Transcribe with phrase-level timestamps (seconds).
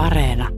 [0.00, 0.48] Areena.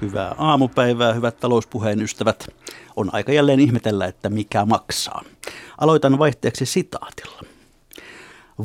[0.00, 2.46] Hyvää aamupäivää, hyvät talouspuheen ystävät.
[2.96, 5.22] On aika jälleen ihmetellä, että mikä maksaa.
[5.78, 7.42] Aloitan vaihteeksi sitaatilla.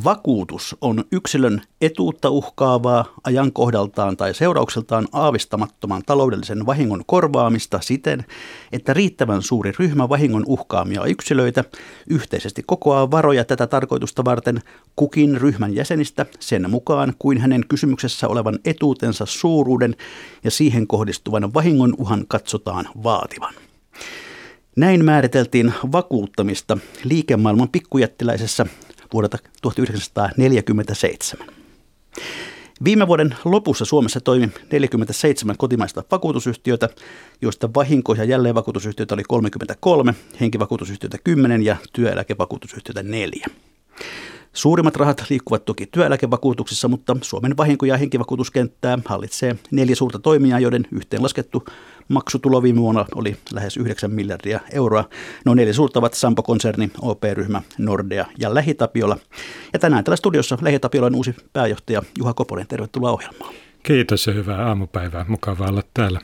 [0.04, 8.26] Vakuutus on yksilön etuutta uhkaavaa ajankohdaltaan tai seuraukseltaan aavistamattoman taloudellisen vahingon korvaamista siten,
[8.72, 11.64] että riittävän suuri ryhmä vahingon uhkaamia yksilöitä
[12.10, 14.62] yhteisesti kokoaa varoja tätä tarkoitusta varten
[14.96, 19.96] kukin ryhmän jäsenistä sen mukaan kuin hänen kysymyksessä olevan etuutensa suuruuden
[20.44, 23.54] ja siihen kohdistuvan vahingon uhan katsotaan vaativan.
[24.76, 28.66] Näin määriteltiin vakuuttamista liikemaailman pikkujättiläisessä
[29.14, 31.48] vuodelta 1947.
[32.84, 36.90] Viime vuoden lopussa Suomessa toimi 47 kotimaista vakuutusyhtiötä,
[37.42, 43.46] joista vahinko- ja jälleenvakuutusyhtiöitä oli 33, henkivakuutusyhtiöitä 10 ja työeläkevakuutusyhtiöitä 4.
[44.54, 50.88] Suurimmat rahat liikkuvat toki työeläkevakuutuksissa, mutta Suomen vahinko- ja henkivakuutuskenttää hallitsee neljä suurta toimijaa, joiden
[50.92, 51.64] yhteenlaskettu
[52.08, 55.10] maksutulo viime vuonna oli lähes 9 miljardia euroa.
[55.46, 59.18] No neljä suurta ovat Sampo-konserni, OP-ryhmä, Nordea ja Lähitapiola.
[59.74, 63.54] Ja tänään täällä studiossa Lähitapiolan uusi pääjohtaja Juha Koponen, tervetuloa ohjelmaan.
[63.84, 65.26] Kiitos ja hyvää aamupäivää.
[65.28, 66.20] Mukava olla täällä.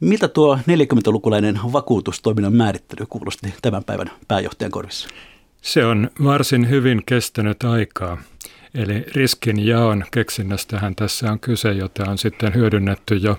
[0.00, 5.08] Miltä tuo 40-lukulainen vakuutustoiminnan määrittely kuulosti tämän päivän pääjohtajan korvissa?
[5.62, 8.18] Se on varsin hyvin kestänyt aikaa.
[8.74, 13.38] Eli riskin jaon keksinnästähän tässä on kyse, jota on sitten hyödynnetty jo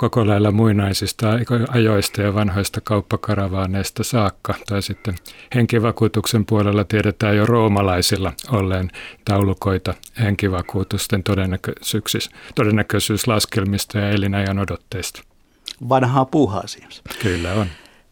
[0.00, 1.28] koko lailla muinaisista
[1.68, 4.54] ajoista ja vanhoista kauppakaravaneista saakka.
[4.66, 5.14] Tai sitten
[5.54, 8.90] henkivakuutuksen puolella tiedetään jo roomalaisilla olleen
[9.24, 11.22] taulukoita henkivakuutusten
[12.54, 15.22] todennäköisyyslaskelmista ja elinajan odotteista.
[15.88, 17.02] Vanhaa puuhaa siis.
[17.22, 17.66] Kyllä on.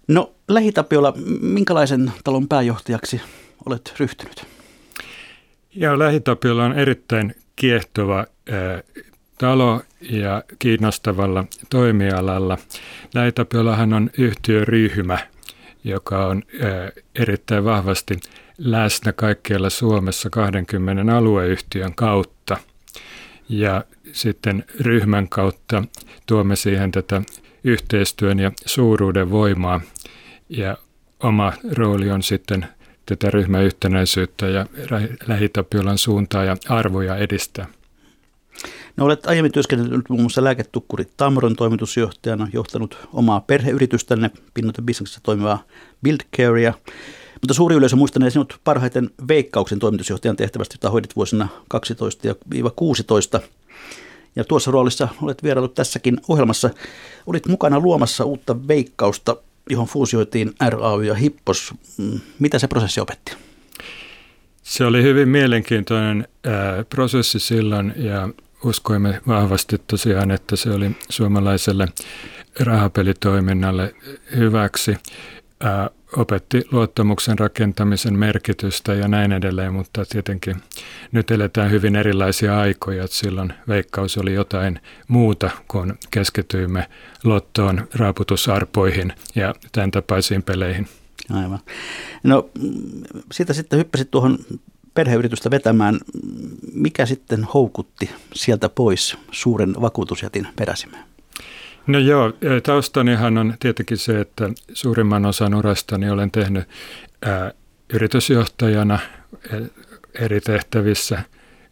[0.08, 3.20] No Lähitapiola, minkälaisen talon pääjohtajaksi
[3.66, 4.46] olet ryhtynyt?
[5.74, 8.26] Ja Lähitapiola on erittäin kiehtova
[9.38, 12.58] talo ja kiinnostavalla toimialalla.
[13.14, 15.18] Lähitapiolahan on yhtiöryhmä,
[15.84, 16.42] joka on
[17.14, 18.16] erittäin vahvasti
[18.58, 22.56] läsnä kaikkialla Suomessa 20 alueyhtiön kautta.
[23.48, 25.84] Ja sitten ryhmän kautta
[26.26, 27.22] tuomme siihen tätä
[27.64, 29.80] yhteistyön ja suuruuden voimaa
[30.48, 30.76] ja
[31.20, 32.66] oma rooli on sitten
[33.06, 34.66] tätä ryhmäyhtenäisyyttä ja
[35.26, 37.66] lähitapiolan suuntaa ja arvoja edistää.
[38.98, 45.62] No olet aiemmin työskennellyt muun muassa lääketukkuri Tamron toimitusjohtajana, johtanut omaa perheyritystänne, pinnoiten bisneksessä toimivaa
[46.04, 46.74] Buildcarea,
[47.34, 51.48] mutta suuri yleisö muistanee sinut parhaiten Veikkauksen toimitusjohtajan tehtävästä, jota hoidit vuosina
[53.38, 53.40] 12-16.
[54.36, 56.70] Ja tuossa roolissa olet vierailut tässäkin ohjelmassa.
[57.26, 59.36] Olit mukana luomassa uutta Veikkausta
[59.70, 61.74] johon fuusioitiin RAY ja Hippos.
[61.98, 63.32] Mm, mitä se prosessi opetti?
[64.62, 68.28] Se oli hyvin mielenkiintoinen ää, prosessi silloin ja
[68.64, 71.88] uskoimme vahvasti tosiaan, että se oli suomalaiselle
[72.60, 73.94] rahapelitoiminnalle
[74.36, 74.96] hyväksi.
[75.60, 80.56] Ää, opetti luottamuksen rakentamisen merkitystä ja näin edelleen, mutta tietenkin
[81.12, 83.04] nyt eletään hyvin erilaisia aikoja.
[83.04, 86.88] Että silloin veikkaus oli jotain muuta, kun keskityimme
[87.24, 90.88] lottoon, raaputusarpoihin ja tämän tapaisiin peleihin.
[91.30, 91.58] Aivan.
[92.22, 92.50] No
[93.32, 94.38] siitä sitten hyppäsit tuohon
[94.94, 95.98] perheyritystä vetämään.
[96.74, 101.04] Mikä sitten houkutti sieltä pois suuren vakuutusjätin peräsimeen?
[101.86, 102.32] No joo,
[102.62, 106.68] taustanihan on tietenkin se, että suurimman osan urastani olen tehnyt
[107.92, 108.98] yritysjohtajana
[110.14, 111.22] eri tehtävissä.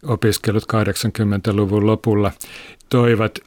[0.03, 2.31] Opiskelut 80-luvun lopulla
[2.89, 3.39] toivat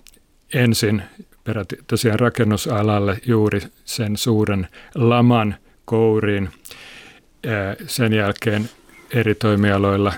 [0.54, 1.02] ensin
[1.44, 5.54] peräti tosiaan rakennusalalle juuri sen suuren laman
[5.84, 6.48] kouriin.
[7.86, 8.70] Sen jälkeen
[9.14, 10.12] eri toimialoilla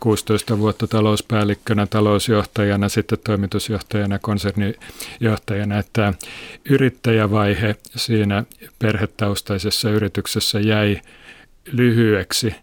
[0.00, 6.12] 16 vuotta talouspäällikkönä, talousjohtajana, sitten toimitusjohtajana, konsernijohtajana, että
[6.70, 8.44] yrittäjävaihe siinä
[8.78, 11.00] perhetaustaisessa yrityksessä jäi
[11.72, 12.54] lyhyeksi.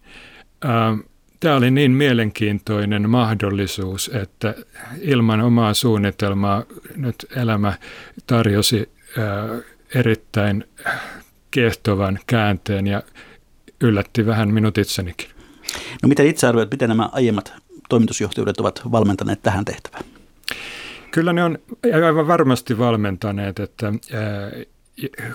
[0.65, 0.99] Ähm,
[1.39, 4.55] tämä oli niin mielenkiintoinen mahdollisuus, että
[5.01, 6.63] ilman omaa suunnitelmaa
[6.95, 7.73] nyt elämä
[8.27, 9.63] tarjosi äh,
[9.95, 10.63] erittäin
[11.51, 13.03] kiehtovan käänteen ja
[13.81, 15.32] yllätti vähän minut itsenikin.
[16.03, 17.53] No miten itse arvioit, miten nämä aiemmat
[17.89, 20.03] toimitusjohtajuudet ovat valmentaneet tähän tehtävään?
[21.11, 21.57] Kyllä ne on
[22.05, 23.93] aivan varmasti valmentaneet, että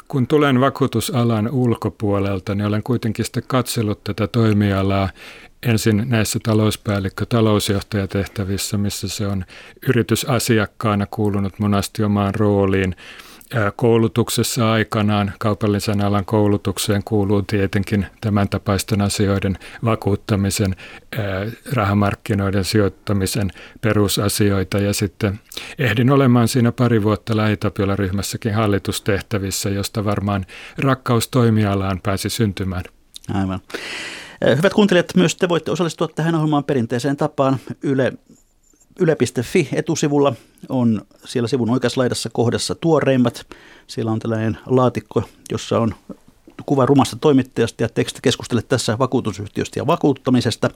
[0.08, 5.08] kun tulen vakuutusalan ulkopuolelta, niin olen kuitenkin sitten katsellut tätä toimialaa
[5.62, 9.44] ensin näissä talouspäällikkö- talousjohtajatehtävissä, missä se on
[9.88, 12.96] yritysasiakkaana kuulunut monasti omaan rooliin–
[13.76, 20.76] koulutuksessa aikanaan kaupallisen alan koulutukseen kuuluu tietenkin tämän tapaisten asioiden vakuuttamisen,
[21.72, 23.50] rahamarkkinoiden sijoittamisen
[23.80, 25.40] perusasioita ja sitten
[25.78, 30.46] ehdin olemaan siinä pari vuotta lähitapiola-ryhmässäkin hallitustehtävissä, josta varmaan
[30.78, 32.84] rakkaus toimialaan pääsi syntymään.
[33.34, 33.60] Aivan.
[34.56, 38.12] Hyvät kuuntelijat, myös te voitte osallistua tähän ohjelmaan perinteiseen tapaan Yle
[38.98, 40.32] Yle.fi etusivulla
[40.68, 43.46] on siellä sivun oikeassa laidassa kohdassa tuoreimmat.
[43.86, 45.22] Siellä on tällainen laatikko,
[45.52, 45.94] jossa on
[46.66, 50.70] kuva rumasta toimittajasta ja teksti keskustele tässä vakuutusyhtiöstä ja vakuuttamisesta.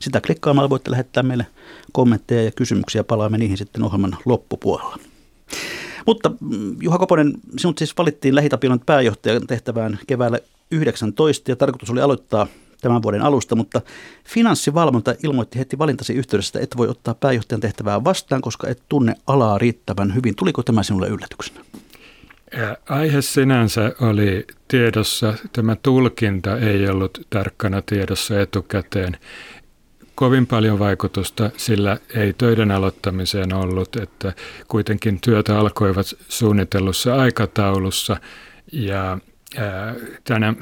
[0.00, 1.46] Sitä klikkaamalla voitte lähettää meille
[1.92, 3.04] kommentteja ja kysymyksiä.
[3.04, 4.98] Palaamme niihin sitten ohjelman loppupuolella.
[6.06, 10.38] Mutta mm, Juha Koponen, sinut siis valittiin lähitapiolan pääjohtajan tehtävään keväällä
[10.70, 12.46] 19 ja tarkoitus oli aloittaa
[12.82, 13.80] tämän vuoden alusta, mutta
[14.24, 19.14] finanssivalvonta ilmoitti heti valintasi yhteydessä, että et voi ottaa pääjohtajan tehtävää vastaan, koska et tunne
[19.26, 20.36] alaa riittävän hyvin.
[20.36, 21.60] Tuliko tämä sinulle yllätyksenä?
[22.88, 29.16] Aihe sinänsä oli tiedossa, tämä tulkinta ei ollut tarkkana tiedossa etukäteen.
[30.14, 34.32] Kovin paljon vaikutusta sillä ei töiden aloittamiseen ollut, että
[34.68, 38.16] kuitenkin työtä alkoivat suunnitellussa aikataulussa
[38.72, 39.18] ja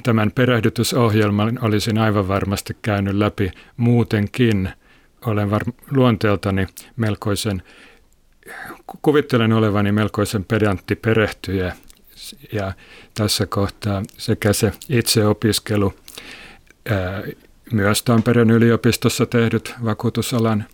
[0.02, 4.70] tämän perehdytysohjelman olisin aivan varmasti käynyt läpi muutenkin.
[5.26, 6.66] Olen var- luonteeltani
[6.96, 7.62] melkoisen,
[9.02, 11.76] kuvittelen olevani melkoisen pedantti perehtyjä.
[12.52, 12.72] Ja
[13.14, 15.94] tässä kohtaa sekä se itseopiskelu,
[17.72, 20.64] myös Tampereen yliopistossa tehdyt vakuutusalan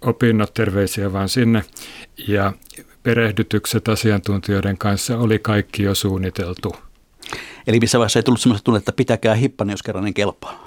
[0.00, 1.64] opinnot, terveisiä vaan sinne,
[2.28, 2.52] ja
[3.02, 6.76] perehdytykset asiantuntijoiden kanssa oli kaikki jo suunniteltu–
[7.68, 10.64] Eli missä vaiheessa ei tullut sellaista tunnetta, että pitäkää hippani, jos kerran niin kelpaa.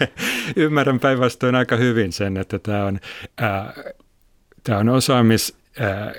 [0.56, 2.98] Ymmärrän päinvastoin aika hyvin sen, että tämä on,
[3.42, 3.94] äh,
[4.64, 6.14] tämä on osaamis äh,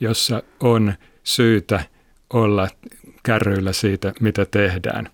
[0.00, 0.94] jossa on
[1.24, 1.84] syytä
[2.32, 2.68] olla
[3.22, 5.08] kärryillä siitä, mitä tehdään.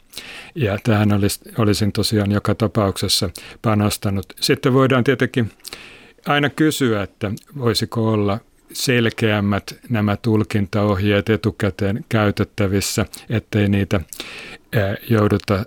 [0.55, 3.31] Ja tähän olis, olisin tosiaan joka tapauksessa
[3.63, 4.27] panostanut.
[4.41, 5.51] Sitten voidaan tietenkin
[6.27, 8.39] aina kysyä, että voisiko olla
[8.73, 14.01] selkeämmät nämä tulkintaohjeet etukäteen käytettävissä, ettei niitä
[15.11, 15.65] jouduta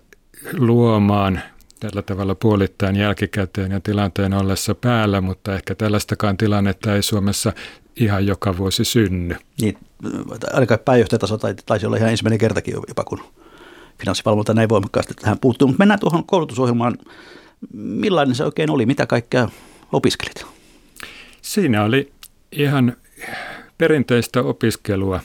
[0.54, 1.42] luomaan
[1.80, 7.54] tällä tavalla puolittain jälkikäteen ja tilanteen ollessa päällä, mutta ehkä tällaistakaan tilannetta ei Suomessa
[7.96, 9.36] ihan joka vuosi synny.
[9.62, 9.78] Niin,
[10.54, 13.24] ainakaan pääjohtajataso taisi olla ihan ensimmäinen kertakin jopa, kun
[14.00, 15.68] finanssivalvonta näin voimakkaasti tähän puuttuu.
[15.68, 16.98] Mutta mennään tuohon koulutusohjelmaan.
[17.74, 18.86] Millainen se oikein oli?
[18.86, 19.50] Mitä kaikkea
[19.92, 20.46] opiskelit?
[21.42, 22.13] Siinä oli
[22.56, 22.98] ihan
[23.78, 25.20] perinteistä opiskelua,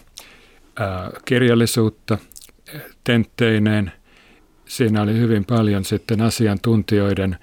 [1.25, 2.19] kirjallisuutta
[3.05, 3.93] tentteineen.
[4.65, 7.37] Siinä oli hyvin paljon sitten asiantuntijoiden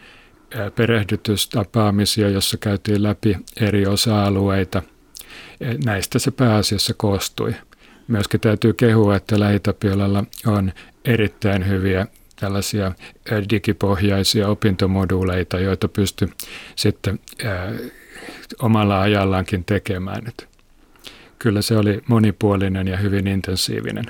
[0.76, 4.84] perehdytystapaamisia, jossa käytiin läpi eri osa-alueita.
[5.86, 7.56] Näistä se pääasiassa koostui.
[8.08, 10.72] Myöskin täytyy kehua, että Lähitapiolalla on
[11.06, 12.92] erittäin hyviä tällaisia
[13.50, 16.30] digipohjaisia opintomoduuleita, joita pystyy
[16.76, 17.20] sitten
[18.60, 20.28] omalla ajallaankin tekemään.
[20.28, 20.46] Että
[21.40, 24.06] kyllä se oli monipuolinen ja hyvin intensiivinen.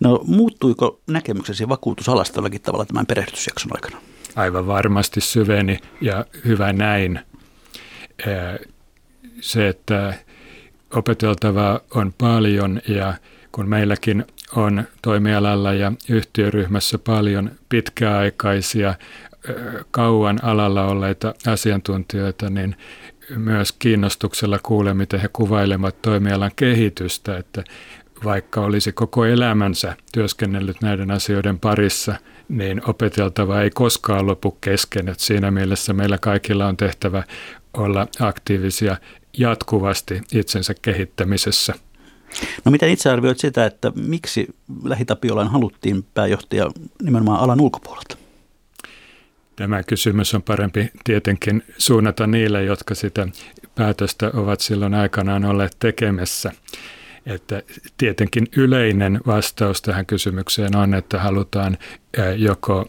[0.00, 3.96] No muuttuiko näkemyksesi vakuutusalasta jollakin tavalla tämän perehdytysjakson aikana?
[4.36, 7.20] Aivan varmasti syveni ja hyvä näin.
[9.40, 10.14] Se, että
[10.94, 13.14] opeteltavaa on paljon ja
[13.52, 14.24] kun meilläkin
[14.56, 18.94] on toimialalla ja yhtiöryhmässä paljon pitkäaikaisia
[19.90, 22.76] kauan alalla olleita asiantuntijoita, niin
[23.36, 27.64] myös kiinnostuksella kuulee, miten he kuvailevat toimialan kehitystä, että
[28.24, 32.14] vaikka olisi koko elämänsä työskennellyt näiden asioiden parissa,
[32.48, 35.08] niin opeteltava ei koskaan lopu kesken.
[35.08, 37.22] Että siinä mielessä meillä kaikilla on tehtävä
[37.74, 38.96] olla aktiivisia
[39.38, 41.74] jatkuvasti itsensä kehittämisessä.
[42.64, 44.46] No miten itse arvioit sitä, että miksi
[44.84, 46.70] Lähitapiolan haluttiin pääjohtaja
[47.02, 48.23] nimenomaan alan ulkopuolelta?
[49.56, 53.28] Tämä kysymys on parempi tietenkin suunnata niille, jotka sitä
[53.74, 56.52] päätöstä ovat silloin aikanaan olleet tekemässä.
[57.26, 57.62] Että
[57.98, 61.78] tietenkin yleinen vastaus tähän kysymykseen on, että halutaan
[62.36, 62.88] joko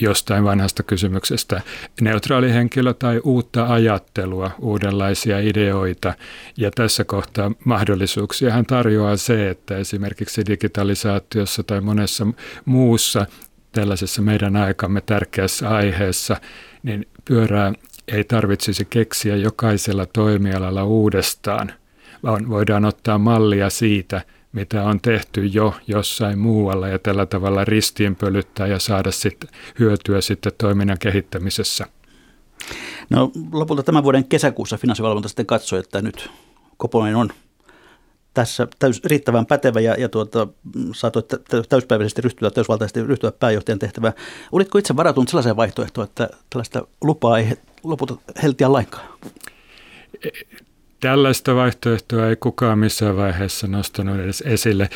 [0.00, 1.60] jostain vanhasta kysymyksestä
[2.00, 6.14] neutraali henkilö tai uutta ajattelua, uudenlaisia ideoita.
[6.56, 12.26] Ja tässä kohtaa mahdollisuuksia hän tarjoaa se, että esimerkiksi digitalisaatiossa tai monessa
[12.64, 13.26] muussa
[13.74, 16.36] tällaisessa meidän aikamme tärkeässä aiheessa,
[16.82, 17.72] niin pyörää
[18.08, 21.72] ei tarvitsisi keksiä jokaisella toimialalla uudestaan,
[22.22, 28.66] vaan voidaan ottaa mallia siitä, mitä on tehty jo jossain muualla ja tällä tavalla ristiinpölyttää
[28.66, 31.86] ja saada sitten hyötyä sitten toiminnan kehittämisessä.
[33.10, 36.30] No lopulta tämän vuoden kesäkuussa finanssivalvonta sitten katsoi, että nyt
[36.76, 37.30] Koponen on
[38.34, 40.46] tässä täys, riittävän pätevä ja, ja tuota,
[40.94, 41.26] saatoit
[41.68, 44.12] täyspäiväisesti ryhtyä, täysvaltaisesti ryhtyä pääjohtajan tehtävään.
[44.52, 47.48] Olitko itse varautunut sellaiseen vaihtoehtoon, että tällaista lupaa ei
[47.82, 49.08] lopulta heltiä lainkaan?
[51.00, 54.90] Tällaista vaihtoehtoa ei kukaan missään vaiheessa nostanut edes esille.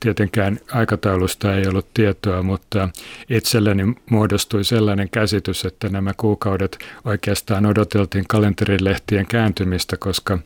[0.00, 2.88] Tietenkään aikataulusta ei ollut tietoa, mutta
[3.30, 10.38] itselleni muodostui sellainen käsitys, että nämä kuukaudet oikeastaan odoteltiin kalenterilehtien kääntymistä, koska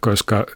[0.00, 0.46] koska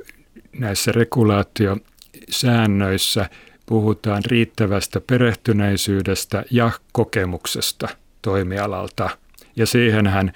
[0.59, 3.29] näissä regulaatiosäännöissä
[3.67, 7.89] puhutaan riittävästä perehtyneisyydestä ja kokemuksesta
[8.23, 9.11] toimialalta.
[9.57, 10.33] Ja siihenhän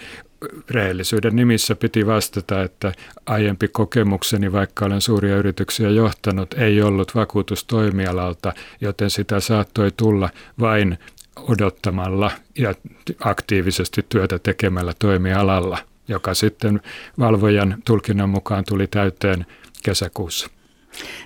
[0.70, 2.92] rehellisyyden nimissä piti vastata, että
[3.26, 10.30] aiempi kokemukseni, vaikka olen suuria yrityksiä johtanut, ei ollut vakuutustoimialalta, joten sitä saattoi tulla
[10.60, 10.98] vain
[11.36, 12.74] odottamalla ja
[13.20, 16.80] aktiivisesti työtä tekemällä toimialalla joka sitten
[17.18, 19.46] valvojan tulkinnan mukaan tuli täyteen
[19.82, 20.50] kesäkuussa.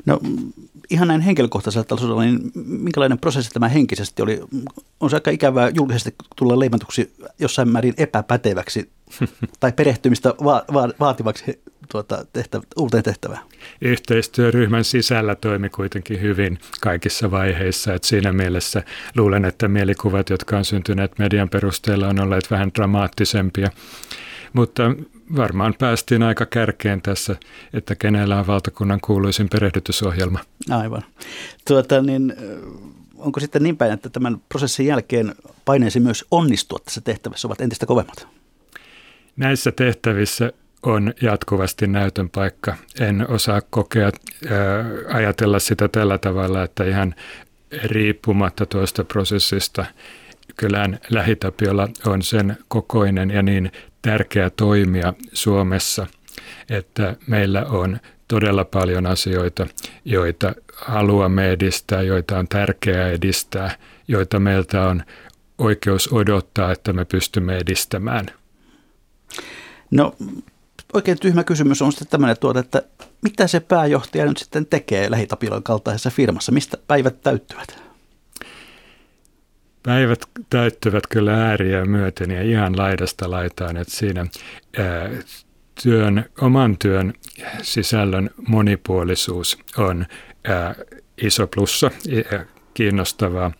[0.06, 0.20] No
[0.90, 4.40] ihan näin henkilökohtaisella tasolla, niin minkälainen prosessi tämä henkisesti oli?
[5.00, 8.90] On se aika ikävää julkisesti tulla leimatuksi jossain määrin epäpäteväksi
[9.60, 11.62] tai perehtymistä va- va- vaativaksi
[11.92, 13.42] tuota, tehtävä, uuteen tehtävään.
[13.80, 17.94] Yhteistyöryhmän sisällä toimi kuitenkin hyvin kaikissa vaiheissa.
[17.94, 18.82] Et siinä mielessä
[19.16, 23.70] luulen, että mielikuvat, jotka on syntyneet median perusteella, on olleet vähän dramaattisempia.
[24.52, 24.82] Mutta
[25.36, 27.36] varmaan päästiin aika kärkeen tässä,
[27.72, 30.38] että kenellä on valtakunnan kuuluisin perehdytysohjelma.
[30.70, 31.02] Aivan.
[31.68, 32.34] Tuota, niin,
[33.16, 37.86] onko sitten niin päin, että tämän prosessin jälkeen paineesi myös onnistua tässä tehtävässä ovat entistä
[37.86, 38.28] kovemmat?
[39.36, 42.76] Näissä tehtävissä on jatkuvasti näytön paikka.
[43.00, 44.04] En osaa kokea,
[44.50, 47.14] ää, ajatella sitä tällä tavalla, että ihan
[47.84, 49.86] riippumatta tuosta prosessista
[50.56, 56.06] kylään Lähitapiola on sen kokoinen ja niin tärkeä toimia Suomessa,
[56.70, 59.66] että meillä on todella paljon asioita,
[60.04, 63.76] joita haluamme edistää, joita on tärkeää edistää,
[64.08, 65.02] joita meiltä on
[65.58, 68.26] oikeus odottaa, että me pystymme edistämään.
[69.90, 70.14] No
[70.92, 72.82] oikein tyhmä kysymys on sitten tämmöinen tuota, että
[73.22, 76.52] mitä se pääjohtaja nyt sitten tekee lähitapilan kaltaisessa firmassa?
[76.52, 77.82] Mistä päivät täyttyvät?
[79.82, 84.26] Päivät täyttyvät kyllä ääriä myöten ja ihan laidasta laitaan, että siinä
[85.82, 87.12] työn, oman työn
[87.62, 90.06] sisällön monipuolisuus on
[91.22, 93.52] iso plussa ja kiinnostavaa.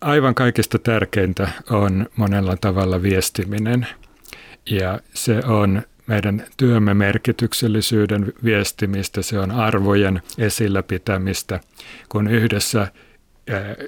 [0.00, 3.86] Aivan kaikista tärkeintä on monella tavalla viestiminen
[4.70, 11.60] ja se on meidän työmme merkityksellisyyden viestimistä, se on arvojen esillä pitämistä,
[12.08, 12.88] kun yhdessä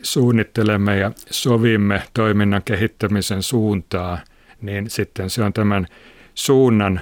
[0.02, 4.18] suunnittelemme ja sovimme toiminnan kehittämisen suuntaa,
[4.60, 5.86] niin sitten se on tämän
[6.34, 7.00] suunnan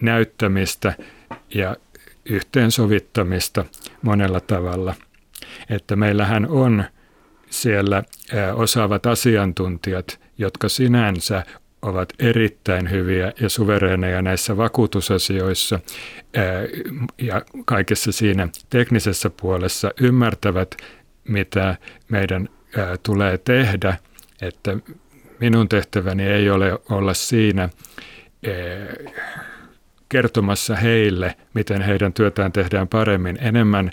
[0.00, 0.94] näyttämistä
[1.54, 1.76] ja
[2.24, 3.64] yhteensovittamista
[4.02, 4.94] monella tavalla.
[5.70, 6.84] Että meillähän on
[7.50, 8.02] siellä
[8.54, 11.44] osaavat asiantuntijat, jotka sinänsä
[11.82, 15.80] ovat erittäin hyviä ja suvereeneja näissä vakuutusasioissa
[17.18, 20.76] ja kaikessa siinä teknisessä puolessa ymmärtävät
[21.28, 21.76] mitä
[22.08, 22.48] meidän
[23.02, 23.96] tulee tehdä,
[24.42, 24.76] että
[25.40, 27.68] minun tehtäväni ei ole olla siinä
[30.08, 33.38] kertomassa heille, miten heidän työtään tehdään paremmin.
[33.40, 33.90] Enemmän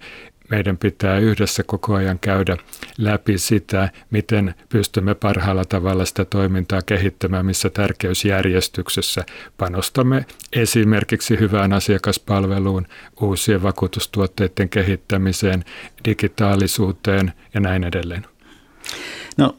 [0.49, 2.57] meidän pitää yhdessä koko ajan käydä
[2.97, 9.25] läpi sitä, miten pystymme parhaalla tavalla sitä toimintaa kehittämään, missä tärkeysjärjestyksessä
[9.57, 12.87] panostamme esimerkiksi hyvään asiakaspalveluun,
[13.21, 15.63] uusien vakuutustuotteiden kehittämiseen,
[16.05, 18.25] digitaalisuuteen ja näin edelleen.
[19.37, 19.55] No,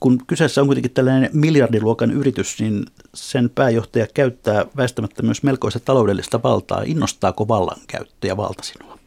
[0.00, 6.42] kun kyseessä on kuitenkin tällainen miljardiluokan yritys, niin sen pääjohtaja käyttää väistämättä myös melkoista taloudellista
[6.42, 6.82] valtaa.
[6.86, 8.97] Innostaako vallankäyttö ja valta sinua?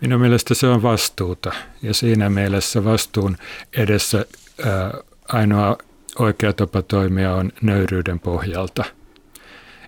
[0.00, 3.36] Minun mielestä se on vastuuta ja siinä mielessä vastuun
[3.72, 4.26] edessä
[4.64, 4.94] ää,
[5.28, 5.76] ainoa
[6.18, 8.84] oikea tapa toimia on nöyryyden pohjalta.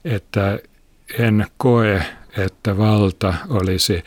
[0.04, 0.58] Että
[1.18, 2.02] en koe,
[2.38, 4.04] että valta olisi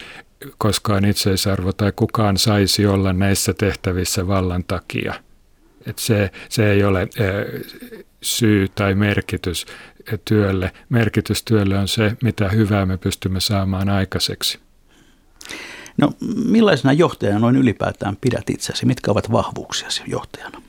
[0.57, 5.13] koskaan itseisarvo tai kukaan saisi olla näissä tehtävissä vallan takia.
[5.85, 7.07] Että se, se ei ole ää,
[8.21, 9.65] syy tai merkitys
[10.25, 10.71] työlle.
[10.89, 14.68] Merkitys työlle on se, mitä hyvää me pystymme saamaan aikaiseksi.
[16.01, 16.11] No
[16.45, 18.85] millaisena johtajana noin ylipäätään pidät itseäsi?
[18.85, 20.61] Mitkä ovat vahvuuksiasi johtajana?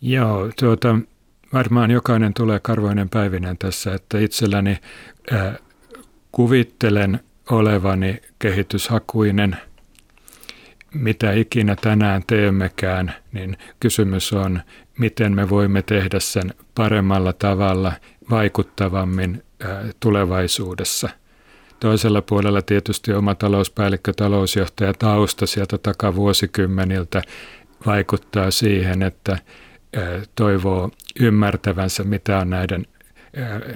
[0.00, 0.98] Joo, tuota,
[1.52, 4.78] varmaan jokainen tulee karvoinen päivinen tässä, että itselläni
[5.32, 5.58] ää,
[6.32, 9.56] kuvittelen olevani kehityshakuinen,
[10.94, 14.60] mitä ikinä tänään teemmekään, niin kysymys on,
[14.98, 17.92] miten me voimme tehdä sen paremmalla tavalla,
[18.30, 21.08] vaikuttavammin ää, tulevaisuudessa.
[21.80, 27.22] Toisella puolella tietysti oma talouspäällikkö, talousjohtaja tausta sieltä takavuosikymmeniltä
[27.86, 29.38] vaikuttaa siihen, että
[30.34, 32.86] toivoo ymmärtävänsä, mitä on näiden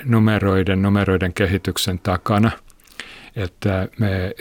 [0.05, 2.51] numeroiden, numeroiden kehityksen takana.
[3.37, 4.35] Että me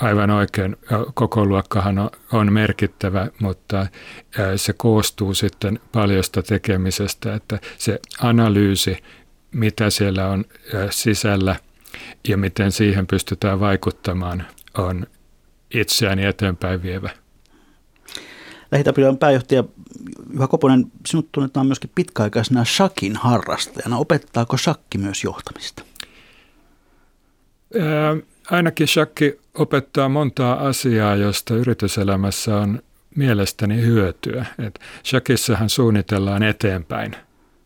[0.00, 0.76] aivan oikein,
[1.14, 3.86] koko luokkahan on merkittävä, mutta
[4.56, 8.98] se koostuu sitten paljosta tekemisestä, että se analyysi,
[9.52, 10.44] mitä siellä on
[10.90, 11.56] sisällä
[12.28, 14.46] ja miten siihen pystytään vaikuttamaan,
[14.78, 15.06] on
[15.74, 17.10] itseäni eteenpäin vievä.
[18.72, 19.64] Lähitapilan pääjohtaja
[20.32, 23.96] Juha Koponen, sinut tunnetaan myöskin pitkäaikaisena shakin harrastajana.
[23.96, 25.82] Opettaako shakki myös johtamista?
[27.80, 28.16] Ää,
[28.50, 32.82] ainakin shakki opettaa montaa asiaa, josta yrityselämässä on
[33.16, 34.46] mielestäni hyötyä.
[34.58, 37.16] Et shakissahan suunnitellaan eteenpäin.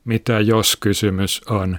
[0.05, 1.79] Mitä jos kysymys on,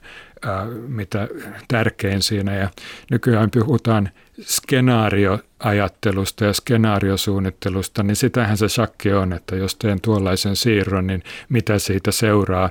[0.87, 1.27] mitä
[1.67, 2.55] tärkein siinä.
[2.55, 2.69] Ja
[3.11, 4.09] nykyään puhutaan
[4.41, 11.79] skenaarioajattelusta ja skenaariosuunnittelusta, niin sitähän se shakki on, että jos teen tuollaisen siirron, niin mitä
[11.79, 12.69] siitä seuraa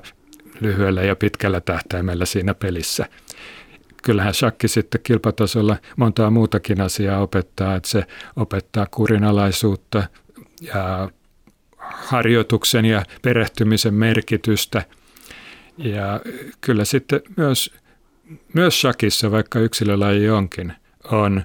[0.61, 3.05] lyhyellä ja pitkällä tähtäimellä siinä pelissä.
[4.03, 8.03] Kyllähän shakki sitten kilpatasolla montaa muutakin asiaa opettaa, että se
[8.35, 10.03] opettaa kurinalaisuutta
[10.61, 11.09] ja
[11.77, 14.85] harjoituksen ja perehtymisen merkitystä.
[15.83, 16.21] Ja
[16.61, 17.73] kyllä sitten myös,
[18.53, 20.73] myös shakissa, vaikka yksilölaji onkin,
[21.11, 21.43] on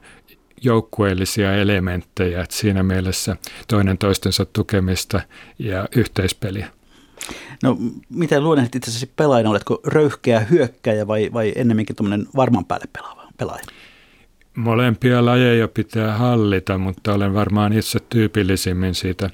[0.63, 3.37] joukkueellisia elementtejä, että siinä mielessä
[3.69, 5.21] toinen toistensa tukemista
[5.59, 6.69] ja yhteispeliä.
[7.63, 13.29] No miten luonnehdit itse pelaajana, oletko röyhkeä hyökkäjä vai, vai ennemminkin tuommoinen varman päälle pelaava,
[13.37, 13.65] pelaaja?
[14.55, 19.31] Molempia lajeja pitää hallita, mutta olen varmaan itse tyypillisimmin siitä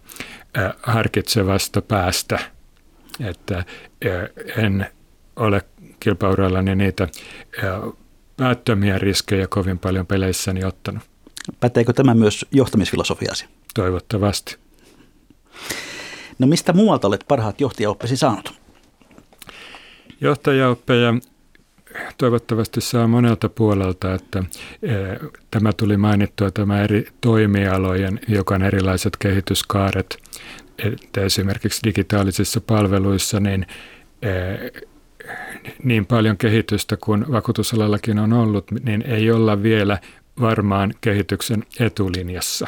[0.58, 2.39] äh, harkitsevasta päästä,
[3.25, 3.65] että
[4.56, 4.87] en
[5.37, 5.63] ole
[6.00, 7.09] kilpaurallani niitä
[8.37, 11.02] päättömiä riskejä kovin paljon peleissäni ottanut.
[11.61, 13.47] Päteekö tämä myös johtamisfilosofiasi?
[13.75, 14.56] Toivottavasti.
[16.39, 18.61] No mistä muualta olet parhaat johtajaoppesi saanut?
[20.21, 21.15] Johtajaoppeja
[22.19, 24.45] toivottavasti saa monelta puolelta, että
[25.50, 30.19] tämä tuli mainittua, tämä eri toimialojen, joka on erilaiset kehityskaaret,
[30.84, 33.66] että esimerkiksi digitaalisissa palveluissa, niin
[34.23, 34.28] e,
[35.82, 39.99] niin paljon kehitystä kuin vakuutusalallakin on ollut, niin ei olla vielä
[40.40, 42.66] varmaan kehityksen etulinjassa.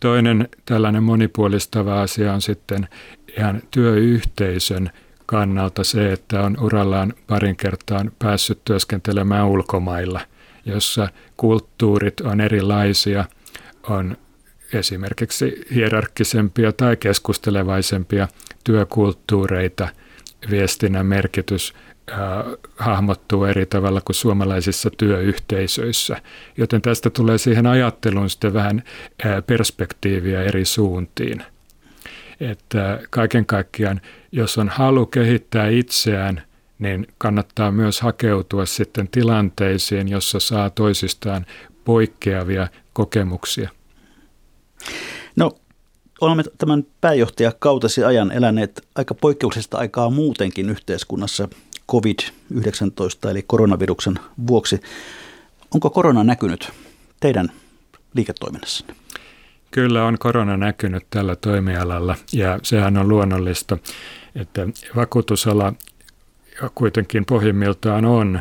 [0.00, 2.88] Toinen tällainen monipuolistava asia on sitten
[3.38, 4.90] ihan työyhteisön
[5.26, 10.20] kannalta se, että on urallaan parin kertaan päässyt työskentelemään ulkomailla,
[10.64, 13.24] jossa kulttuurit on erilaisia,
[13.88, 14.16] on
[14.74, 18.28] esimerkiksi hierarkkisempia tai keskustelevaisempia
[18.64, 19.88] työkulttuureita–
[20.50, 21.74] viestinnän merkitys
[22.12, 22.18] äh,
[22.76, 26.22] hahmottuu eri tavalla kuin suomalaisissa työyhteisöissä.
[26.56, 28.82] Joten tästä tulee siihen ajatteluun sitten vähän
[29.26, 31.44] äh, perspektiiviä eri suuntiin.
[32.40, 34.00] Että kaiken kaikkiaan,
[34.32, 36.42] jos on halu kehittää itseään,
[36.78, 41.46] niin kannattaa myös hakeutua sitten tilanteisiin, jossa saa toisistaan
[41.84, 43.70] poikkeavia kokemuksia.
[45.36, 45.52] No
[46.20, 51.48] olemme tämän pääjohtajakautesi ajan eläneet aika poikkeuksellista aikaa muutenkin yhteiskunnassa
[51.92, 54.80] COVID-19 eli koronaviruksen vuoksi.
[55.74, 56.72] Onko korona näkynyt
[57.20, 57.52] teidän
[58.14, 58.94] liiketoiminnassanne?
[59.70, 63.78] Kyllä on korona näkynyt tällä toimialalla ja sehän on luonnollista,
[64.34, 64.66] että
[64.96, 65.72] vakuutusala
[66.74, 68.40] kuitenkin pohjimmiltaan on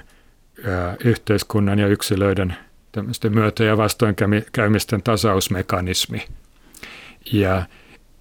[1.03, 2.55] yhteiskunnan ja yksilöiden
[3.29, 6.25] myötä- ja vastoinkäymisten tasausmekanismi–
[7.31, 7.63] ja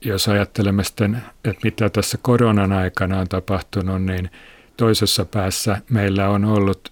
[0.04, 4.30] jos ajattelemme sitten, että mitä tässä koronan aikana on tapahtunut, niin
[4.76, 6.90] toisessa päässä meillä on ollut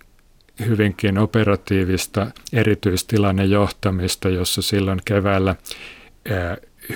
[0.67, 5.57] hyvinkin operatiivista erityistilannejohtamista, jossa silloin keväällä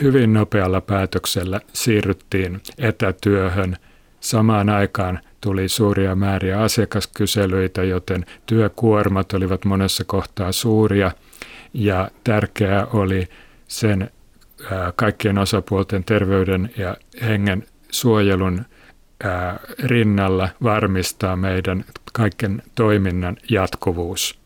[0.03, 3.77] hyvin nopealla päätöksellä siirryttiin etätyöhön.
[4.21, 11.13] Samaan aikaan tuli suuria määriä asiakaskyselyitä, joten työkuormat olivat monessa kohtaa suuria
[11.75, 13.29] ja tärkeää oli
[13.69, 14.11] sen
[14.97, 18.65] kaikkien osapuolten terveyden ja hengen suojelun
[19.79, 24.41] rinnalla varmistaa meidän kaiken toiminnan jatkuvuus,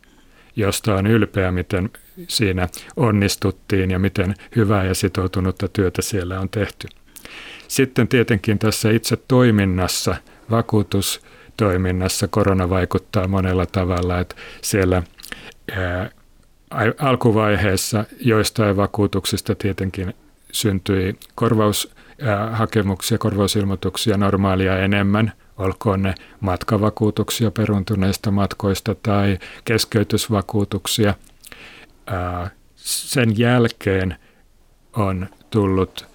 [0.57, 1.91] josta on ylpeä, miten
[2.29, 6.89] siinä onnistuttiin ja miten hyvää ja sitoutunutta työtä siellä on tehty.
[7.69, 10.17] sitten tietenkin tässä itse toiminnassa,
[10.51, 15.03] vakuutustoiminnassa korona vaikuttaa monella tavalla, että siellä
[16.99, 20.15] alkuvaiheessa joistain vakuutuksista tietenkin
[20.53, 31.15] syntyi korvaushakemuksia, korvausilmoituksia normaalia enemmän, olkoon ne matkavakuutuksia peruntuneista matkoista tai keskeytysvakuutuksia.
[32.77, 34.17] Sen jälkeen
[34.93, 36.07] on tullut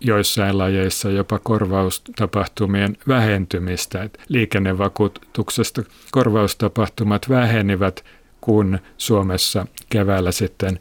[0.00, 4.02] joissain lajeissa jopa korvaustapahtumien vähentymistä.
[4.02, 8.04] Et liikennevakuutuksesta korvaustapahtumat vähenivät,
[8.40, 10.78] kun Suomessa keväällä sitten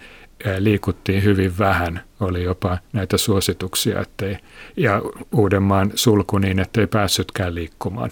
[0.59, 2.01] liikuttiin hyvin vähän.
[2.19, 4.37] Oli jopa näitä suosituksia, ettei,
[4.77, 5.01] ja
[5.31, 8.09] Uudenmaan sulku niin, ettei päässytkään liikkumaan.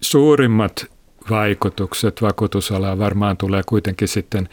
[0.00, 0.86] Suurimmat
[1.30, 4.48] vaikutukset vakuutusalaan varmaan tulee kuitenkin sitten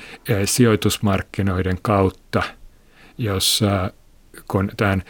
[0.46, 2.44] sijoitusmarkkinoiden kautta,
[3.18, 3.92] jossa
[4.52, 5.04] kun tämän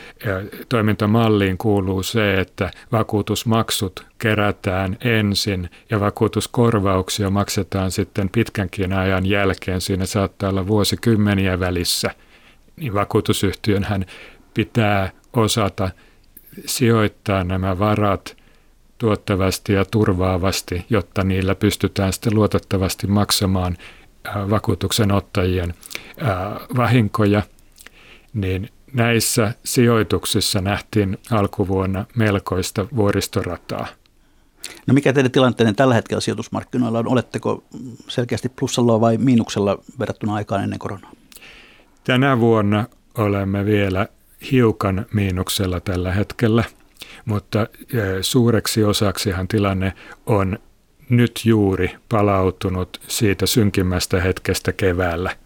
[0.70, 10.06] toimintamalliin kuuluu se, että vakuutusmaksut kerätään ensin ja vakuutuskorvauksia maksetaan sitten pitkänkin ajan jälkeen, siinä
[10.06, 12.16] saattaa olla vuosikymmeniä välissä,
[12.76, 14.06] niin vakuutusyhtiön hän
[14.54, 15.90] pitää osata
[16.66, 18.38] sijoittaa nämä varat
[18.98, 23.78] tuottavasti ja turvaavasti, jotta niillä pystytään sitten luotettavasti maksamaan
[24.50, 25.74] vakuutuksen ottajien
[26.78, 27.42] vahinkoja,
[28.34, 33.88] niin Näissä sijoituksissa nähtiin alkuvuonna melkoista vuoristorataa.
[34.88, 37.08] No mikä teidän tilanteenne tällä hetkellä sijoitusmarkkinoilla on?
[37.08, 37.64] Oletteko
[38.08, 41.12] selkeästi plussalla vai miinuksella verrattuna aikaan ennen koronaa?
[42.04, 42.86] Tänä vuonna
[43.18, 44.08] olemme vielä
[44.52, 46.64] hiukan miinuksella tällä hetkellä,
[47.26, 47.68] mutta
[48.22, 49.94] suureksi osaksihan tilanne
[50.26, 50.60] on
[51.10, 55.36] nyt juuri palautunut siitä synkimmästä hetkestä keväällä–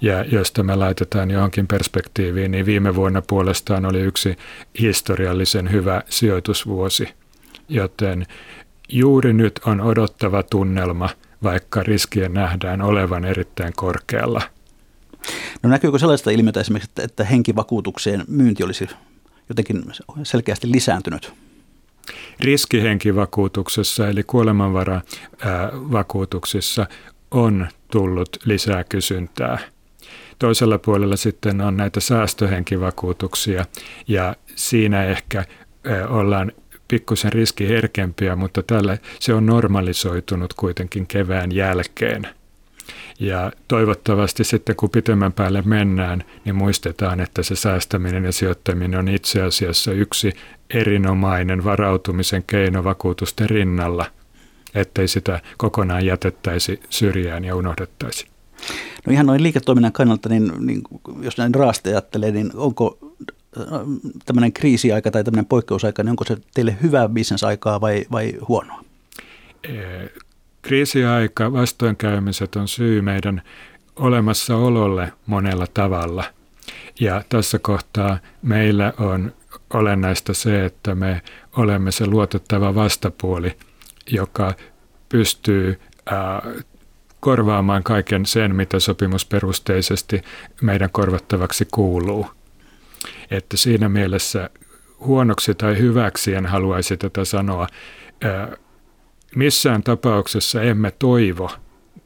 [0.00, 4.36] ja jos tämä laitetaan johonkin perspektiiviin, niin viime vuonna puolestaan oli yksi
[4.80, 7.08] historiallisen hyvä sijoitusvuosi.
[7.68, 8.26] Joten
[8.88, 11.08] juuri nyt on odottava tunnelma,
[11.42, 14.42] vaikka riskien nähdään olevan erittäin korkealla.
[15.62, 18.88] No näkyykö sellaista ilmiötä esimerkiksi, että, että henkivakuutukseen myynti olisi
[19.48, 19.82] jotenkin
[20.22, 21.32] selkeästi lisääntynyt?
[22.40, 26.86] Riskihenkivakuutuksessa eli kuolemanvaravakuutuksissa
[27.30, 29.58] on tullut lisää kysyntää.
[30.40, 33.66] Toisella puolella sitten on näitä säästöhenkivakuutuksia
[34.08, 35.44] ja siinä ehkä
[36.08, 36.52] ollaan
[36.88, 42.28] pikkusen riskiherkempiä, mutta tällä se on normalisoitunut kuitenkin kevään jälkeen.
[43.18, 49.08] Ja toivottavasti sitten kun pitemmän päälle mennään, niin muistetaan, että se säästäminen ja sijoittaminen on
[49.08, 50.32] itse asiassa yksi
[50.70, 54.06] erinomainen varautumisen keino vakuutusten rinnalla,
[54.74, 58.26] ettei sitä kokonaan jätettäisi syrjään ja unohdettaisi.
[59.06, 60.82] No ihan noin liiketoiminnan kannalta, niin, niin
[61.20, 62.98] jos näin raasti ajattelee, niin onko
[63.58, 63.64] äh,
[64.24, 68.84] tämmöinen kriisiaika tai tämmöinen poikkeusaika, niin onko se teille hyvää bisnesaikaa vai, vai huonoa?
[70.62, 73.42] Kriisiaika, vastoinkäymiset on syy meidän
[73.96, 76.24] olemassaololle monella tavalla.
[77.00, 79.32] Ja tässä kohtaa meillä on
[79.74, 81.22] olennaista se, että me
[81.56, 83.56] olemme se luotettava vastapuoli,
[84.10, 84.54] joka
[85.08, 85.80] pystyy
[87.20, 90.22] korvaamaan kaiken sen, mitä sopimusperusteisesti
[90.62, 92.26] meidän korvattavaksi kuuluu.
[93.30, 94.50] Että siinä mielessä
[95.00, 97.66] huonoksi tai hyväksi en haluaisi tätä sanoa.
[99.36, 101.50] Missään tapauksessa emme toivo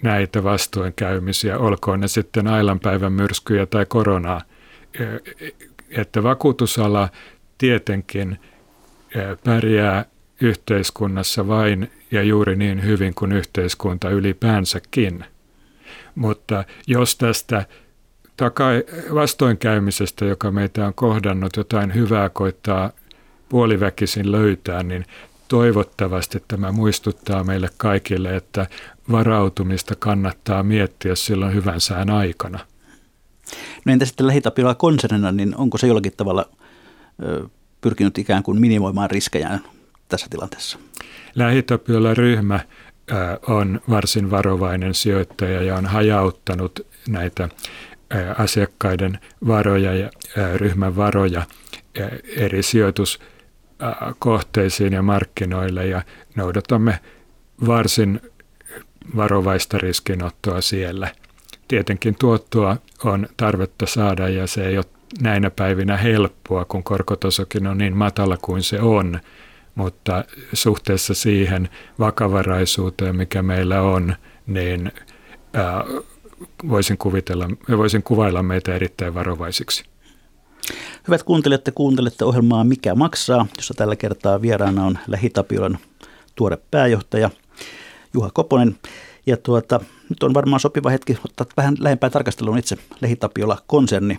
[0.02, 4.40] näitä vastoinkäymisiä, olkoon ne sitten ailanpäivän myrskyjä tai koronaa.
[5.90, 7.08] Että vakuutusala
[7.58, 8.38] tietenkin
[9.44, 10.04] pärjää
[10.44, 15.24] yhteiskunnassa vain ja juuri niin hyvin kuin yhteiskunta ylipäänsäkin.
[16.14, 17.66] Mutta jos tästä
[18.36, 18.64] taka-
[19.14, 22.90] vastoinkäymisestä, joka meitä on kohdannut, jotain hyvää koittaa
[23.48, 25.04] puoliväkisin löytää, niin
[25.48, 28.66] toivottavasti tämä muistuttaa meille kaikille, että
[29.10, 32.58] varautumista kannattaa miettiä silloin hyvän sään aikana.
[33.84, 36.48] No entä sitten lähitapiola konsernina, niin onko se jollakin tavalla
[37.80, 39.60] pyrkinyt ikään kuin minimoimaan riskejään
[40.14, 40.78] tässä tilanteessa?
[41.34, 42.60] Lähitapiola-ryhmä
[43.48, 47.48] on varsin varovainen sijoittaja ja on hajauttanut näitä
[48.38, 50.10] asiakkaiden varoja ja
[50.56, 51.42] ryhmän varoja
[52.36, 56.02] eri sijoituskohteisiin ja markkinoille ja
[56.34, 57.00] noudatamme
[57.66, 58.20] varsin
[59.16, 61.08] varovaista riskinottoa siellä.
[61.68, 64.84] Tietenkin tuottoa on tarvetta saada ja se ei ole
[65.20, 69.20] näinä päivinä helppoa, kun korkotasokin on niin matala kuin se on–
[69.74, 74.92] mutta suhteessa siihen vakavaraisuuteen, mikä meillä on, niin
[75.54, 75.84] ää,
[76.68, 79.84] voisin, kuvitella, voisin kuvailla meitä erittäin varovaisiksi.
[81.08, 85.78] Hyvät kuuntelijat, te kuuntelette ohjelmaa Mikä maksaa, jossa tällä kertaa vieraana on Lähitapiolan
[86.34, 87.30] tuore pääjohtaja
[88.14, 88.76] Juha Koponen.
[89.26, 94.18] Ja tuota, nyt on varmaan sopiva hetki ottaa vähän lähempää tarkastelua itse Lähitapiola-konserni.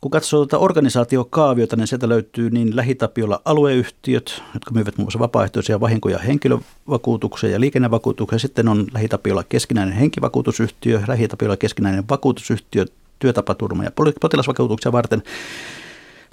[0.00, 5.80] Kun katsoo tuota organisaatiokaaviota, niin sieltä löytyy niin Lähitapiola alueyhtiöt, jotka myyvät muun muassa vapaaehtoisia
[5.80, 8.38] vahinkoja henkilövakuutuksia ja liikennevakuutuksia.
[8.38, 12.84] Sitten on Lähitapiola keskinäinen henkivakuutusyhtiö, Lähitapiola keskinäinen vakuutusyhtiö,
[13.18, 15.22] työtapaturma- ja potilasvakuutuksia varten.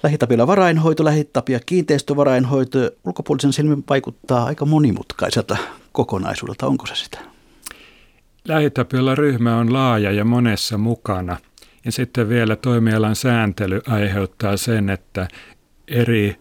[0.03, 5.58] Lähitapiola varainhoito, lähitapia kiinteistövarainhoito ulkopuolisen silmin vaikuttaa aika monimutkaiselta
[5.91, 6.67] kokonaisuudelta.
[6.67, 7.19] Onko se sitä?
[8.47, 11.38] Lähitapiola ryhmä on laaja ja monessa mukana.
[11.88, 15.28] Ja sitten vielä toimialan sääntely aiheuttaa sen, että
[15.88, 16.36] eri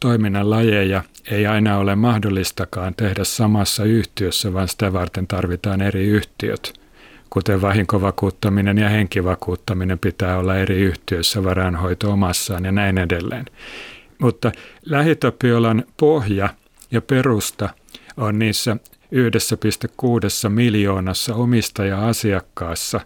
[0.00, 6.80] toiminnan lajeja ei aina ole mahdollistakaan tehdä samassa yhtiössä, vaan sitä varten tarvitaan eri yhtiöt
[7.30, 13.44] kuten vahinkovakuuttaminen ja henkivakuuttaminen pitää olla eri yhtiöissä varainhoito omassaan ja näin edelleen.
[14.18, 14.52] Mutta
[14.86, 16.48] lähitapiolan pohja
[16.90, 17.68] ja perusta
[18.16, 18.76] on niissä
[20.44, 23.00] 1,6 miljoonassa omistaja-asiakkaassa,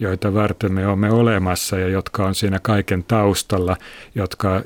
[0.00, 3.76] joita varten me olemme olemassa ja jotka on siinä kaiken taustalla,
[4.14, 4.62] jotka,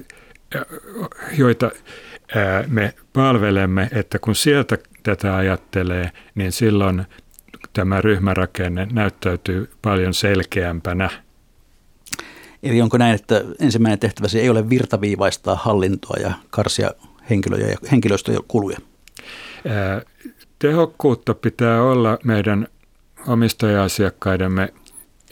[1.38, 1.70] joita
[2.66, 7.06] me palvelemme, että kun sieltä tätä ajattelee, niin silloin
[7.72, 11.10] tämä ryhmärakenne näyttäytyy paljon selkeämpänä.
[12.62, 16.90] Eli onko näin, että ensimmäinen tehtäväsi ei ole virtaviivaistaa hallintoa ja karsia
[17.30, 18.78] henkilöjä ja henkilöstökuluja?
[20.58, 22.68] Tehokkuutta pitää olla meidän
[23.26, 24.72] omistaja-asiakkaidemme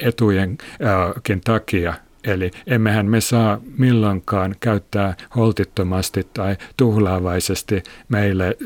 [0.03, 1.95] etujenkin takia.
[2.25, 8.57] Eli emmehän me saa milloinkaan käyttää holtittomasti tai tuhlaavaisesti meille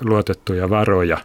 [0.00, 1.18] luotettuja varoja.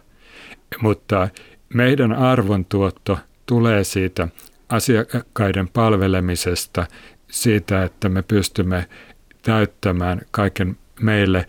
[0.82, 1.28] Mutta
[1.74, 4.28] meidän arvontuotto tulee siitä
[4.68, 6.86] asiakkaiden palvelemisesta,
[7.30, 8.88] siitä, että me pystymme
[9.42, 11.46] täyttämään kaiken meille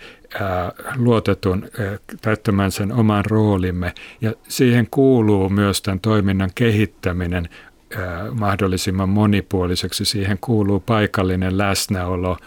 [0.96, 3.94] luotetun, ää, täyttämään sen oman roolimme.
[4.22, 7.50] Ja siihen kuuluu myös tämän toiminnan kehittäminen
[8.32, 10.06] mahdollisimman monipuoliseksi.
[10.06, 12.38] Siihen kuuluu paikallinen läsnäolo.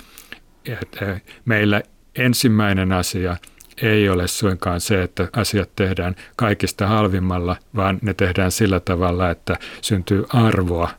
[1.44, 1.83] Meillä
[2.16, 3.37] ensimmäinen asia–
[3.83, 9.57] ei ole suinkaan se, että asiat tehdään kaikista halvimmalla, vaan ne tehdään sillä tavalla, että
[9.81, 10.90] syntyy arvoa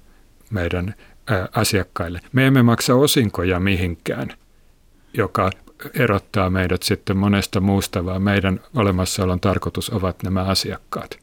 [0.50, 0.94] meidän
[1.56, 2.20] asiakkaille.
[2.34, 4.30] Me emme maksa osinkoja mihinkään,
[5.14, 5.50] joka
[5.94, 11.20] erottaa meidät sitten monesta muusta, vaan meidän olemassaolon tarkoitus ovat nämä asiakkaat.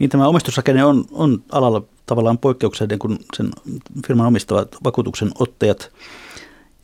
[0.00, 3.50] Niin tämä omistusrakenne on, on alalla tavallaan poikkeuksellinen, kun sen
[4.06, 5.90] firman omistavat vakuutuksen ottajat–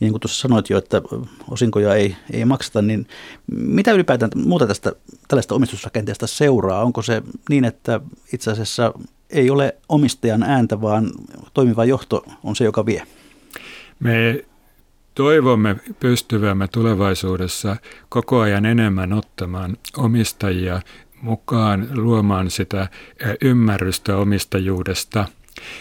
[0.01, 1.03] niin kuin tuossa sanoit jo, että
[1.51, 3.07] osinkoja ei, ei makseta, niin
[3.57, 4.93] mitä ylipäätään muuta tästä
[5.29, 6.85] tällaista omistusrakenteesta seuraa?
[6.85, 8.01] Onko se niin, että
[8.33, 8.93] itse asiassa
[9.31, 11.11] ei ole omistajan ääntä, vaan
[11.55, 13.03] toimiva johto on se, joka vie?
[14.01, 14.45] Me
[15.15, 17.77] toivomme pystyvämme tulevaisuudessa
[18.09, 20.81] koko ajan enemmän ottamaan omistajia
[21.25, 22.89] mukaan luomaan sitä
[23.43, 25.25] ymmärrystä omistajuudesta.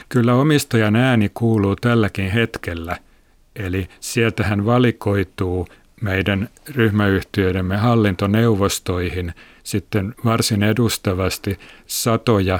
[0.10, 2.98] Kyllä omistajan ääni kuuluu tälläkin hetkellä–
[3.56, 5.68] Eli sieltähän valikoituu
[6.02, 12.60] meidän ryhmäyhtiöidemme hallintoneuvostoihin sitten varsin edustavasti satoja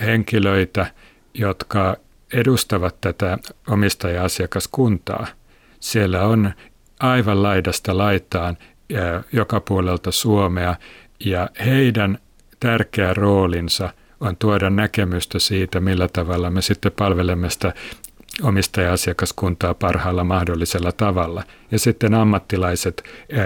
[0.00, 0.86] henkilöitä,
[1.34, 1.96] jotka
[2.32, 5.26] edustavat tätä omistaja-asiakaskuntaa.
[5.80, 6.52] Siellä on
[7.00, 8.56] aivan laidasta laitaan
[9.32, 10.76] joka puolelta Suomea
[11.24, 12.18] ja heidän
[12.60, 17.74] tärkeä roolinsa on tuoda näkemystä siitä, millä tavalla me sitten palvelemme sitä
[18.42, 21.44] omistaja-asiakaskuntaa parhaalla mahdollisella tavalla.
[21.70, 23.44] Ja sitten ammattilaiset ää,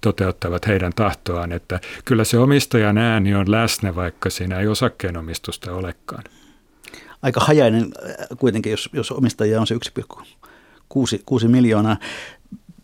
[0.00, 6.24] toteuttavat heidän tahtoaan, että kyllä se omistajan ääni on läsnä, vaikka siinä ei osakkeenomistusta olekaan.
[7.22, 7.92] Aika hajainen
[8.38, 11.96] kuitenkin, jos, jos omistajia on se 1,6 miljoonaa.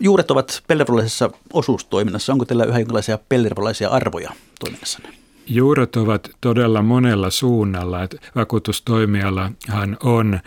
[0.02, 2.32] Juuret ovat pellervolaisessa osuustoiminnassa.
[2.32, 5.08] Onko teillä yhä jonkinlaisia pellervolaisia arvoja toiminnassanne?
[5.46, 7.98] Juuret ovat todella monella suunnalla.
[8.34, 10.40] Vakuutustoimialahan on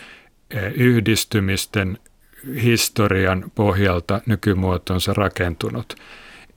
[0.76, 1.98] yhdistymisten
[2.64, 5.96] historian pohjalta nykymuotonsa rakentunut.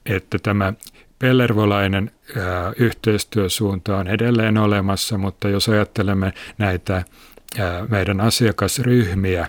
[0.05, 0.73] Että tämä
[1.19, 9.47] pellervolainen ää, yhteistyösuunta on edelleen olemassa, mutta jos ajattelemme näitä ää, meidän asiakasryhmiä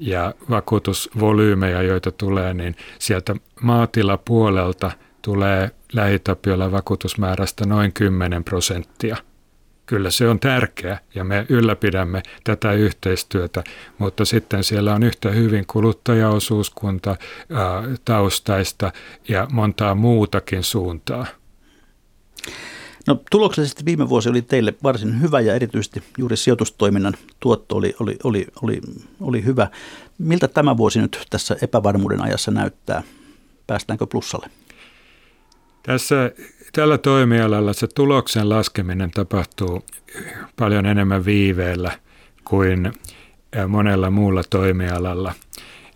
[0.00, 4.90] ja vakuutusvolyymeja, joita tulee, niin sieltä maatilapuolelta
[5.22, 9.16] tulee lähitapiolla vakuutusmäärästä noin 10 prosenttia–
[9.88, 13.64] Kyllä se on tärkeä ja me ylläpidämme tätä yhteistyötä,
[13.98, 17.16] mutta sitten siellä on yhtä hyvin kuluttajaosuuskunta
[18.04, 18.92] taustaista
[19.28, 21.26] ja montaa muutakin suuntaa.
[23.08, 28.16] No tuloksellisesti viime vuosi oli teille varsin hyvä ja erityisesti juuri sijoitustoiminnan tuotto oli, oli,
[28.24, 28.80] oli, oli,
[29.20, 29.68] oli hyvä.
[30.18, 33.02] Miltä tämä vuosi nyt tässä epävarmuuden ajassa näyttää?
[33.66, 34.50] Päästäänkö plussalle?
[35.82, 36.32] Tässä
[36.72, 39.82] tällä toimialalla se tuloksen laskeminen tapahtuu
[40.56, 41.98] paljon enemmän viiveellä
[42.44, 42.92] kuin
[43.68, 45.34] monella muulla toimialalla.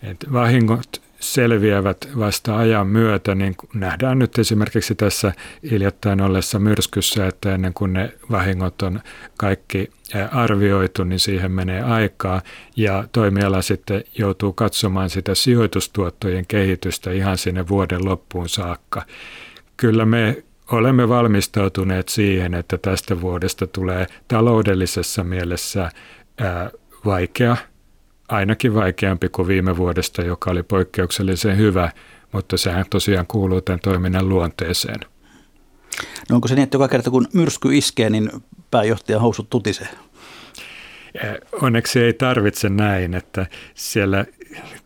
[0.02, 5.32] Et vahingot selviävät vasta ajan myötä, niin nähdään nyt esimerkiksi tässä
[5.70, 9.00] hiljattain ollessa myrskyssä, että ennen kuin ne vahingot on
[9.38, 9.90] kaikki
[10.32, 12.42] arvioitu, niin siihen menee aikaa
[12.76, 19.02] ja toimiala sitten joutuu katsomaan sitä sijoitustuottojen kehitystä ihan sinne vuoden loppuun saakka.
[19.76, 25.90] Kyllä me olemme valmistautuneet siihen, että tästä vuodesta tulee taloudellisessa mielessä
[27.04, 27.56] vaikea,
[28.32, 31.92] ainakin vaikeampi kuin viime vuodesta, joka oli poikkeuksellisen hyvä,
[32.32, 35.00] mutta sehän tosiaan kuuluu tämän toiminnan luonteeseen.
[36.30, 38.30] No onko se niin, että joka kerta kun myrsky iskee, niin
[38.70, 39.88] pääjohtajan housut tutisee?
[41.52, 44.24] Onneksi ei tarvitse näin, että siellä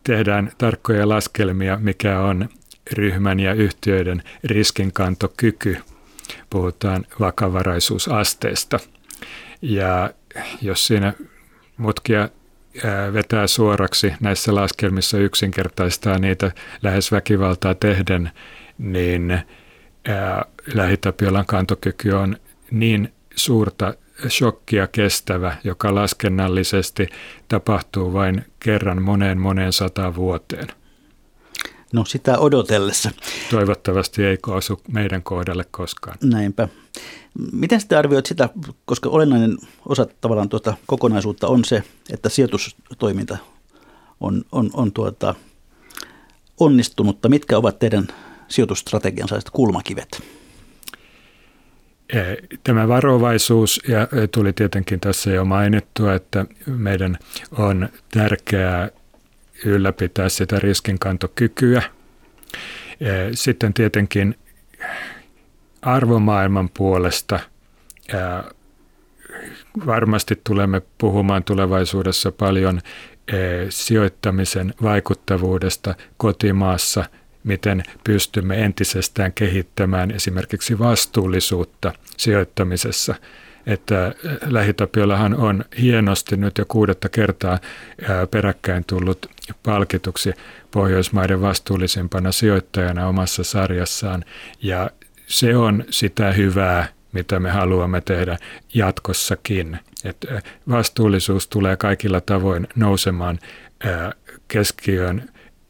[0.03, 2.49] tehdään tarkkoja laskelmia, mikä on
[2.93, 5.77] ryhmän ja yhtiöiden riskinkantokyky.
[6.49, 8.79] Puhutaan vakavaraisuusasteesta.
[9.61, 10.09] Ja
[10.61, 11.13] jos siinä
[11.77, 12.29] mutkia
[13.13, 16.51] vetää suoraksi näissä laskelmissa yksinkertaistaa niitä
[16.83, 18.31] lähes väkivaltaa tehden,
[18.77, 19.39] niin
[20.73, 22.37] lähitapiolan kantokyky on
[22.71, 23.93] niin suurta
[24.29, 27.07] shokkia kestävä, joka laskennallisesti
[27.47, 30.67] tapahtuu vain kerran moneen moneen sata vuoteen.
[31.93, 33.11] No sitä odotellessa.
[33.51, 36.17] Toivottavasti ei osu meidän kohdalle koskaan.
[36.23, 36.67] Näinpä.
[37.51, 38.49] Miten sitten arvioit sitä,
[38.85, 43.37] koska olennainen osa tavallaan tuota kokonaisuutta on se, että sijoitustoiminta
[44.19, 45.35] on, on, on tuota,
[46.59, 47.29] onnistunutta.
[47.29, 48.07] Mitkä ovat teidän
[48.47, 50.23] sijoitusstrategian kulmakivet?
[52.63, 57.17] Tämä varovaisuus, ja tuli tietenkin tässä jo mainittua, että meidän
[57.51, 58.89] on tärkeää
[59.65, 61.81] ylläpitää sitä riskinkantokykyä.
[63.33, 64.35] Sitten tietenkin
[65.87, 67.39] arvomaailman puolesta
[69.85, 72.81] varmasti tulemme puhumaan tulevaisuudessa paljon
[73.69, 77.05] sijoittamisen vaikuttavuudesta kotimaassa,
[77.43, 83.15] miten pystymme entisestään kehittämään esimerkiksi vastuullisuutta sijoittamisessa–
[83.67, 84.13] että äh,
[84.45, 87.59] Lähitapiolahan on hienosti nyt jo kuudetta kertaa äh,
[88.31, 89.25] peräkkäin tullut
[89.63, 90.33] palkituksi
[90.71, 94.25] Pohjoismaiden vastuullisimpana sijoittajana omassa sarjassaan.
[94.61, 94.89] Ja
[95.27, 98.37] se on sitä hyvää, mitä me haluamme tehdä
[98.73, 99.79] jatkossakin.
[100.05, 103.39] Äh, vastuullisuus tulee kaikilla tavoin nousemaan
[104.47, 105.29] keskiöön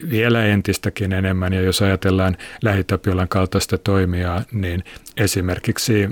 [0.09, 1.53] vielä entistäkin enemmän.
[1.53, 4.83] Ja jos ajatellaan Lähitapiolan kaltaista toimijaa, niin
[5.17, 6.09] esimerkiksi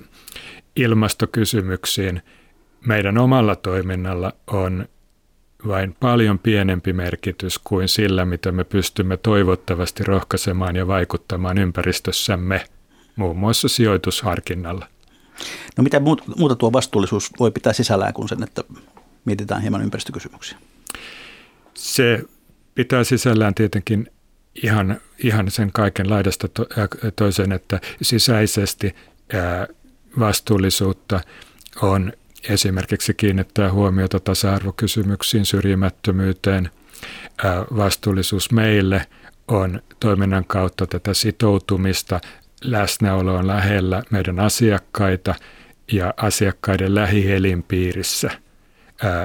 [0.76, 2.22] ilmastokysymyksiin
[2.88, 4.86] meidän omalla toiminnalla on
[5.68, 12.66] vain paljon pienempi merkitys kuin sillä, mitä me pystymme toivottavasti rohkaisemaan ja vaikuttamaan ympäristössämme,
[13.16, 14.88] muun muassa sijoitusharkinnalla.
[15.78, 16.00] No mitä
[16.38, 18.64] muuta tuo vastuullisuus voi pitää sisällään kuin sen, että
[19.26, 20.58] mietitään hieman ympäristökysymyksiä?
[21.74, 22.24] Se
[22.76, 24.12] pitää sisällään tietenkin
[24.64, 26.66] ihan, ihan sen kaiken laidasta to,
[27.16, 28.96] toiseen, että sisäisesti
[29.34, 29.68] ää,
[30.20, 31.20] vastuullisuutta
[31.82, 32.14] on
[32.50, 36.70] esimerkiksi kiinnittää huomiota tasa-arvokysymyksiin, syrjimättömyyteen.
[37.76, 39.08] Vastuullisuus meille
[39.48, 42.22] on toiminnan kautta tätä sitoutumista
[42.72, 45.36] läsnäoloon lähellä meidän asiakkaita
[45.92, 48.32] ja asiakkaiden lähielinpiirissä.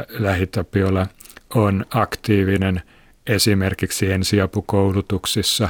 [0.09, 1.07] Lähitapiola
[1.55, 2.83] on aktiivinen
[3.27, 5.69] esimerkiksi ensiapukoulutuksissa,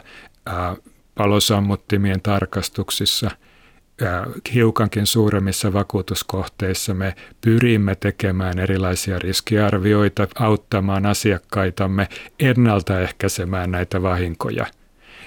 [1.15, 3.31] palosammuttimien tarkastuksissa–
[4.55, 14.67] hiukankin suuremmissa vakuutuskohteissa me pyrimme tekemään erilaisia riskiarvioita, auttamaan asiakkaitamme ennaltaehkäisemään näitä vahinkoja.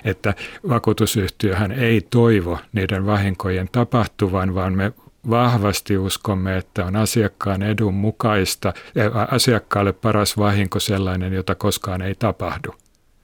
[0.05, 0.33] Että
[0.69, 4.93] vakuutusyhtiöhän ei toivo niiden vahinkojen tapahtuvan, vaan me
[5.29, 8.73] vahvasti uskomme, että on asiakkaan edun mukaista,
[9.31, 12.75] asiakkaalle paras vahinko sellainen, jota koskaan ei tapahdu.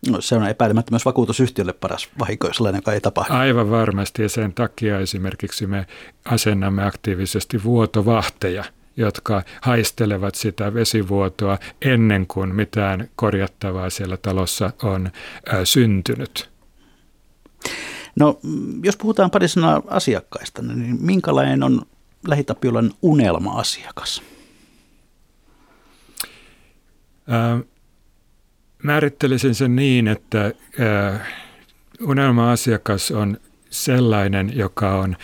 [0.10, 3.34] No, se on epäilemättä myös vakuutusyhtiölle paras vahinko, sellainen, joka ei tapahdu.
[3.34, 5.88] Aivan varmasti ja sen takia esimerkiksi me
[6.26, 8.64] asennamme aktiivisesti vuotovahteja,
[8.98, 15.10] jotka haistelevat sitä vesivuotoa ennen kuin mitään korjattavaa siellä talossa on
[15.64, 16.50] syntynyt.
[18.16, 18.40] No,
[18.84, 21.82] jos puhutaan pari sanaa asiakkaista, niin minkälainen on
[22.28, 24.22] Lähitapiolan unelma-asiakas?
[27.32, 27.60] Ä,
[28.84, 31.22] Määrittelisin sen niin, että äh,
[32.02, 33.38] unelma-asiakas on
[33.70, 35.18] sellainen, joka on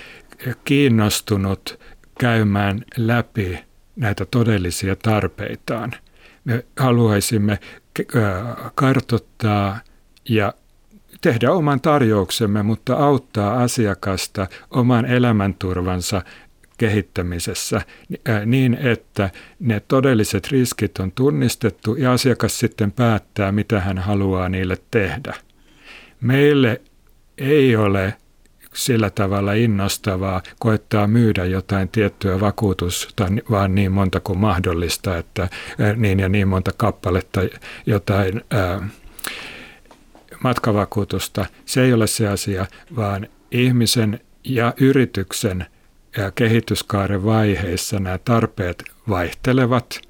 [0.64, 1.80] kiinnostunut
[2.20, 3.60] käymään läpi
[3.96, 5.92] näitä todellisia tarpeitaan.
[6.44, 7.60] Me haluaisimme
[8.76, 9.80] kartottaa
[10.30, 10.54] ja
[11.26, 16.22] tehdä oman tarjouksemme, mutta auttaa asiakasta oman elämänturvansa
[16.78, 17.82] kehittämisessä
[18.46, 24.78] niin, että ne todelliset riskit on tunnistettu ja asiakas sitten päättää, mitä hän haluaa niille
[24.92, 25.34] tehdä.
[26.22, 26.82] Meille
[27.38, 28.14] ei ole
[28.74, 35.50] sillä tavalla innostavaa koettaa myydä jotain tiettyä vakuutusta, vaan niin monta kuin mahdollista, että
[35.96, 37.42] niin ja niin monta kappaletta
[37.86, 38.88] jotain ää,
[40.44, 41.46] matkavakuutusta.
[41.66, 42.66] Se ei ole se asia,
[42.96, 45.66] vaan ihmisen ja yrityksen
[46.18, 50.02] ja kehityskaaren vaiheissa nämä tarpeet vaihtelevat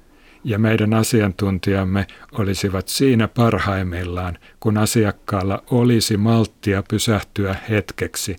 [0.44, 8.36] ja meidän asiantuntijamme olisivat siinä parhaimmillaan, kun asiakkaalla olisi malttia pysähtyä hetkeksi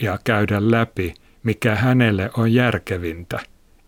[0.00, 3.40] ja käydä läpi, mikä hänelle on järkevintä.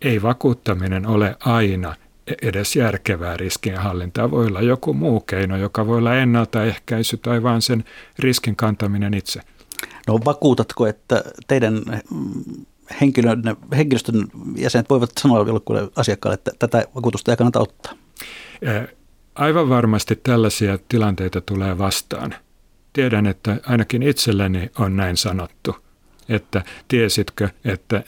[0.03, 1.95] Ei vakuuttaminen ole aina
[2.43, 4.31] edes järkevää riskinhallintaa.
[4.31, 7.85] Voi olla joku muu keino, joka voi olla ennaltaehkäisy tai vain sen
[8.19, 9.41] riskin kantaminen itse.
[10.07, 12.65] No vakuutatko, että teidän mm,
[13.01, 13.43] henkilön,
[13.77, 17.93] henkilöstön jäsenet voivat sanoa jollekulle asiakkaalle, että tätä vakuutusta ei kannata ottaa?
[19.35, 22.35] Aivan varmasti tällaisia tilanteita tulee vastaan.
[22.93, 25.77] Tiedän, että ainakin itselleni on näin sanottu,
[26.29, 28.05] että tiesitkö, että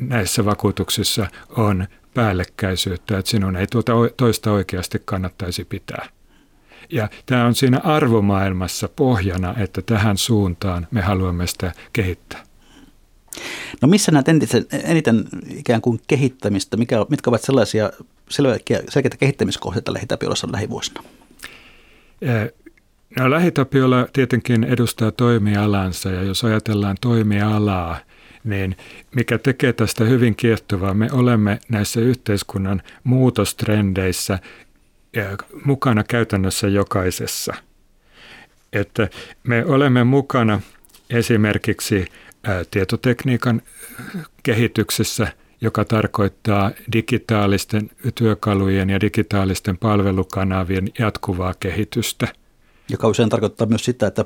[0.00, 1.86] näissä vakuutuksissa on
[2.16, 6.08] päällekkäisyyttä, että sinun ei tuota toista oikeasti kannattaisi pitää.
[6.90, 12.42] Ja tämä on siinä arvomaailmassa pohjana, että tähän suuntaan me haluamme sitä kehittää.
[13.82, 15.24] No missä näet eniten, eniten
[15.56, 16.76] ikään kuin kehittämistä?
[16.76, 17.90] Mikä, mitkä ovat sellaisia
[18.88, 21.02] selkeitä kehittämiskohteita lähitapiollassa lähivuosina?
[23.18, 27.98] No, lähitapiolla tietenkin edustaa toimialansa ja jos ajatellaan toimialaa,
[28.46, 28.76] niin
[29.14, 34.38] mikä tekee tästä hyvin kiehtovaa, me olemme näissä yhteiskunnan muutostrendeissä
[35.64, 37.54] mukana käytännössä jokaisessa.
[38.72, 39.08] Että
[39.42, 40.60] me olemme mukana
[41.10, 42.06] esimerkiksi
[42.70, 43.62] tietotekniikan
[44.42, 45.28] kehityksessä,
[45.60, 52.28] joka tarkoittaa digitaalisten työkalujen ja digitaalisten palvelukanavien jatkuvaa kehitystä–
[52.88, 54.24] joka usein tarkoittaa myös sitä, että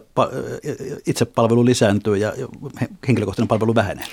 [1.07, 2.33] itsepalvelu lisääntyy ja
[3.09, 4.05] henkilökohtainen palvelu vähenee.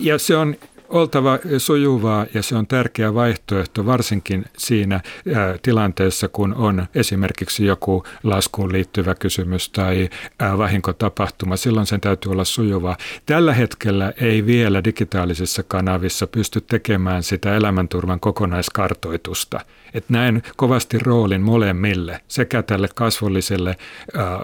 [0.00, 0.56] Ja se on
[0.90, 5.00] oltava sujuvaa ja se on tärkeä vaihtoehto varsinkin siinä
[5.34, 11.56] ää, tilanteessa, kun on esimerkiksi joku laskuun liittyvä kysymys tai ää, vahinkotapahtuma.
[11.56, 12.96] Silloin sen täytyy olla sujuvaa.
[13.26, 19.60] Tällä hetkellä ei vielä digitaalisissa kanavissa pysty tekemään sitä elämänturvan kokonaiskartoitusta.
[19.94, 23.76] Et näen kovasti roolin molemmille, sekä tälle kasvolliselle
[24.16, 24.40] ää,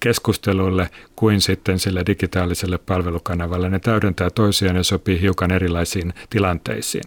[0.00, 3.70] keskustelulle kuin sitten sille digitaaliselle palvelukanavalle.
[3.70, 7.04] Ne täydentää toisiaan ja sopii hiukan erilaisiin tilanteisiin.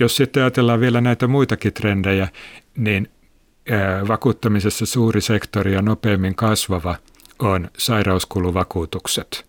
[0.00, 2.28] Jos sitten ajatellaan vielä näitä muitakin trendejä,
[2.76, 3.08] niin
[4.08, 6.96] vakuuttamisessa suuri sektori ja nopeimmin kasvava
[7.38, 9.46] on sairauskuluvakuutukset.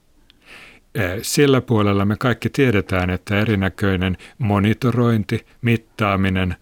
[1.22, 6.56] Sillä puolella me kaikki tiedetään, että erinäköinen monitorointi, mittaaminen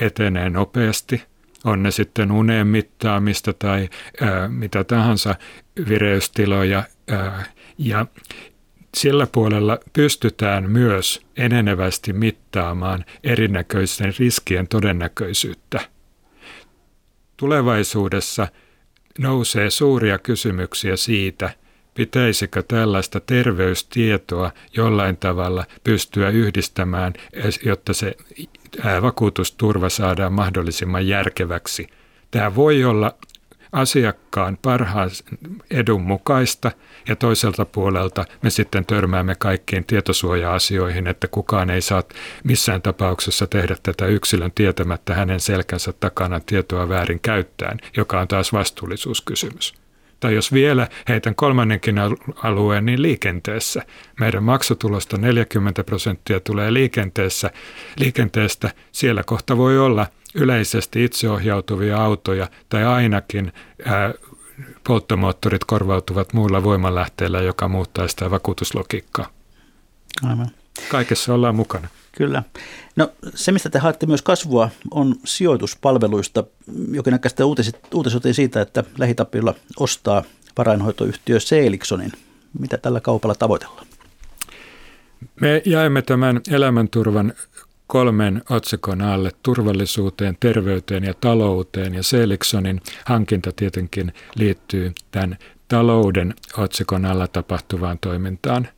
[0.00, 1.22] etenee nopeasti–
[1.64, 3.88] on ne sitten uneen mittaamista tai
[4.20, 5.34] ää, mitä tahansa
[5.88, 6.84] vireystiloja.
[7.08, 7.44] Ää,
[7.78, 8.06] ja
[8.96, 15.80] sillä puolella pystytään myös enenevästi mittaamaan erinäköisten riskien todennäköisyyttä.
[17.36, 18.48] Tulevaisuudessa
[19.18, 21.50] nousee suuria kysymyksiä siitä,
[21.94, 27.12] pitäisikö tällaista terveystietoa jollain tavalla pystyä yhdistämään,
[27.64, 28.16] jotta se
[29.02, 31.86] vakuutusturva saadaan mahdollisimman järkeväksi.
[32.30, 33.14] Tämä voi olla
[33.72, 35.10] asiakkaan parhaan
[35.70, 36.70] edun mukaista
[37.08, 42.02] ja toiselta puolelta me sitten törmäämme kaikkiin tietosuoja-asioihin, että kukaan ei saa
[42.44, 48.52] missään tapauksessa tehdä tätä yksilön tietämättä hänen selkänsä takana tietoa väärin käyttäen, joka on taas
[48.52, 49.81] vastuullisuuskysymys.
[50.22, 51.96] Tai jos vielä heitän kolmannenkin
[52.42, 53.82] alueen, niin liikenteessä.
[54.20, 57.50] Meidän maksutulosta 40 prosenttia tulee liikenteessä.
[57.96, 58.70] liikenteestä.
[58.92, 63.52] Siellä kohta voi olla yleisesti itseohjautuvia autoja tai ainakin
[63.84, 64.14] ää,
[64.84, 69.26] polttomoottorit korvautuvat muilla voimanlähteillä, joka muuttaa sitä vakuutuslogiikkaa.
[70.24, 70.48] Aivan.
[70.88, 71.88] Kaikessa ollaan mukana.
[72.12, 72.42] Kyllä.
[72.96, 76.44] No se, mistä te haette myös kasvua, on sijoituspalveluista.
[76.92, 77.46] Jokin aika sitten
[77.94, 80.22] uutisotiin siitä, että lähitapilla ostaa
[80.58, 82.12] varainhoitoyhtiö Seeliksonin.
[82.58, 83.86] Mitä tällä kaupalla tavoitellaan?
[85.40, 87.32] Me jaamme tämän elämänturvan
[87.86, 91.94] kolmen otsikon alle turvallisuuteen, terveyteen ja talouteen.
[91.94, 95.38] Ja Seeliksonin hankinta tietenkin liittyy tämän
[95.68, 98.68] talouden otsikon alla tapahtuvaan toimintaan.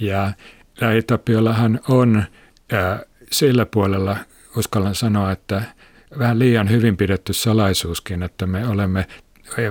[0.00, 0.32] Ja
[0.80, 2.24] Lähitapiolahan on
[2.72, 4.16] ää, sillä puolella,
[4.56, 5.62] uskallan sanoa, että
[6.18, 9.06] vähän liian hyvin pidetty salaisuuskin, että me olemme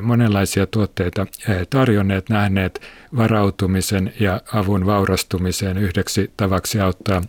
[0.02, 1.28] monenlaisia tuotteita
[1.70, 2.82] tarjonneet, nähneet
[3.18, 7.22] varautumisen ja avun vaurastumiseen yhdeksi tavaksi auttaa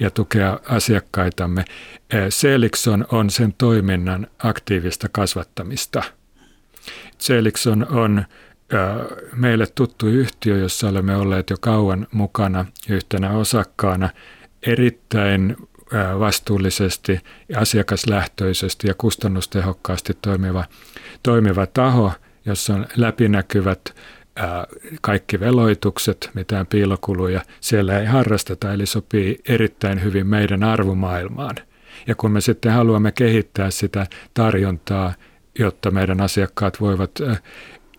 [0.00, 1.64] ja tukea asiakkaitamme.
[2.28, 6.02] Selikson on sen toiminnan aktiivista kasvattamista.
[7.18, 8.24] Selikson on
[9.32, 14.08] meille tuttu yhtiö, jossa olemme olleet jo kauan mukana yhtenä osakkaana,
[14.66, 15.56] erittäin
[16.18, 17.20] vastuullisesti,
[17.56, 20.64] asiakaslähtöisesti ja kustannustehokkaasti toimiva,
[21.22, 22.12] toimiva taho,
[22.46, 23.94] jossa on läpinäkyvät
[25.00, 31.56] kaikki veloitukset, mitään piilokuluja siellä ei harrasteta, eli sopii erittäin hyvin meidän arvomaailmaan.
[32.06, 35.14] Ja kun me sitten haluamme kehittää sitä tarjontaa,
[35.58, 37.10] jotta meidän asiakkaat voivat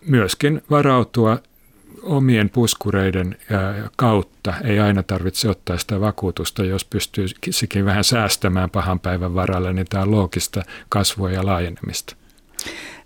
[0.06, 1.38] myöskin varautua
[2.08, 3.36] omien puskureiden
[3.96, 4.54] kautta.
[4.64, 9.86] Ei aina tarvitse ottaa sitä vakuutusta, jos pystyy sikin vähän säästämään pahan päivän varalle, niin
[9.90, 12.16] tämä on loogista kasvua ja laajenemista.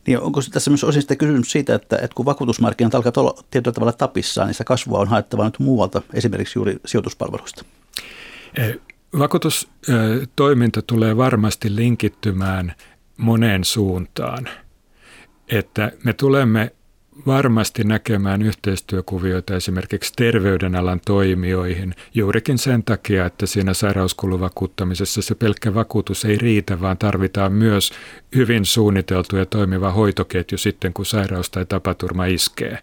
[0.07, 3.93] Niin onko tässä myös osin kysymys siitä, että, että kun vakuutusmarkkinat alkaa olla tietyllä tavalla
[3.93, 7.65] tapissaan, niin sitä kasvua on haettava nyt muualta, esimerkiksi juuri sijoituspalveluista?
[9.19, 12.75] Vakuutustoiminta tulee varmasti linkittymään
[13.17, 14.49] moneen suuntaan.
[15.49, 16.73] Että me tulemme
[17.27, 26.25] varmasti näkemään yhteistyökuvioita esimerkiksi terveydenalan toimijoihin juurikin sen takia, että siinä sairauskuluvakuuttamisessa se pelkkä vakuutus
[26.25, 27.93] ei riitä, vaan tarvitaan myös
[28.37, 32.79] hyvin suunniteltu ja toimiva hoitoketju sitten, kun sairaus tai tapaturma iskee.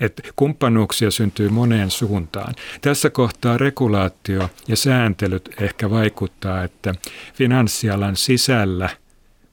[0.00, 2.54] Et kumppanuuksia syntyy moneen suuntaan.
[2.80, 6.94] Tässä kohtaa regulaatio ja sääntelyt ehkä vaikuttaa, että
[7.34, 8.88] finanssialan sisällä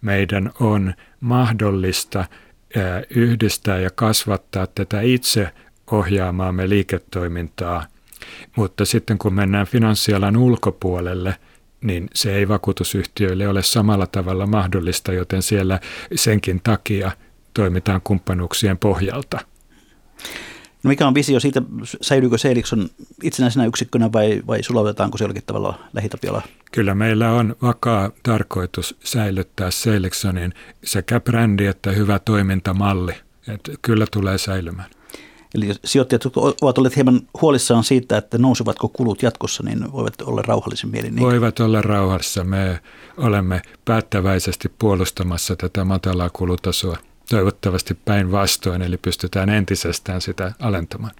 [0.02, 2.26] meidän on mahdollista–
[3.10, 5.50] yhdistää ja kasvattaa tätä itse
[5.92, 7.86] ohjaamaamme liiketoimintaa.
[8.56, 11.36] Mutta sitten kun mennään finanssialan ulkopuolelle,
[11.82, 15.80] niin se ei vakuutusyhtiöille ole samalla tavalla mahdollista, joten siellä
[16.16, 17.12] senkin takia
[17.54, 19.40] toimitaan kumppanuuksien pohjalta.
[20.84, 21.62] No mikä on visio siitä,
[22.02, 22.90] säilyykö Seelikson
[23.24, 26.42] itsenäisenä yksikkönä vai, vai sulautetaanko se jollakin tavalla lähitapiolla?
[26.72, 30.54] Kyllä meillä on vakaa tarkoitus säilyttää Seeliksonin
[30.84, 33.14] sekä brändi että hyvä toimintamalli.
[33.48, 34.90] Että kyllä tulee säilymään.
[35.56, 36.26] Eli sijoittajat
[36.62, 41.16] ovat olleet hieman huolissaan siitä, että nousevatko kulut jatkossa, niin voivat olla rauhallisen mielin.
[41.16, 41.26] Niin?
[41.26, 42.44] Voivat olla rauhassa.
[42.44, 42.80] Me
[43.18, 46.98] olemme päättäväisesti puolustamassa tätä matalaa kulutasoa
[47.30, 51.14] toivottavasti päinvastoin, eli pystytään entisestään sitä alentamaan.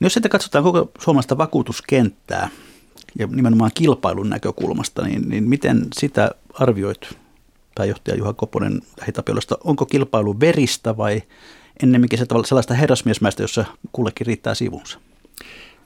[0.00, 2.48] No jos sitten katsotaan koko suomalaista vakuutuskenttää
[3.18, 7.18] ja nimenomaan kilpailun näkökulmasta, niin, niin miten sitä arvioit,
[7.74, 9.58] pääjohtaja Juha Koponen Lähitapiolasta?
[9.64, 11.22] Onko kilpailu veristä vai
[11.82, 14.98] ennemminkin se sellaista herrasmiesmäistä, jossa kullekin riittää sivunsa?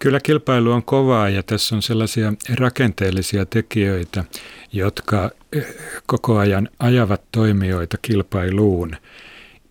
[0.03, 4.25] Kyllä kilpailu on kovaa ja tässä on sellaisia rakenteellisia tekijöitä,
[4.73, 5.67] jotka eh,
[6.07, 8.97] koko ajan ajavat toimijoita kilpailuun.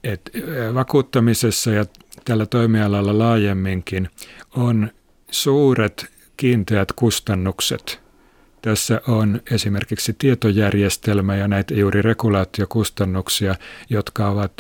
[0.04, 1.86] Et eh, vakuuttamisessa ja
[2.26, 4.10] tällä toimialalla laajemminkin
[4.56, 4.92] on
[5.32, 6.06] suuret
[6.38, 8.02] kiinteät kustannukset.
[8.62, 13.56] Tässä on esimerkiksi tietojärjestelmä ja näitä juuri regulaatiokustannuksia,
[13.90, 14.54] jotka ovat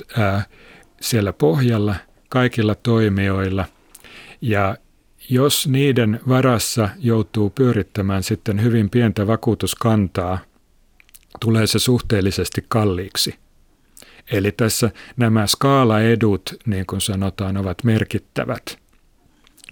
[1.01, 1.95] siellä pohjalla
[2.29, 3.65] kaikilla toimijoilla.
[4.41, 4.77] Ja
[5.29, 10.39] jos niiden varassa joutuu pyörittämään sitten hyvin pientä vakuutuskantaa,
[11.39, 13.35] tulee se suhteellisesti kalliiksi.
[14.31, 18.79] Eli tässä nämä skaalaedut, niin kuin sanotaan, ovat merkittävät.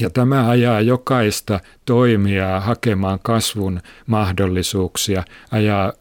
[0.02, 5.94] Ja tämä ajaa jokaista toimijaa hakemaan kasvun mahdollisuuksia, ajaa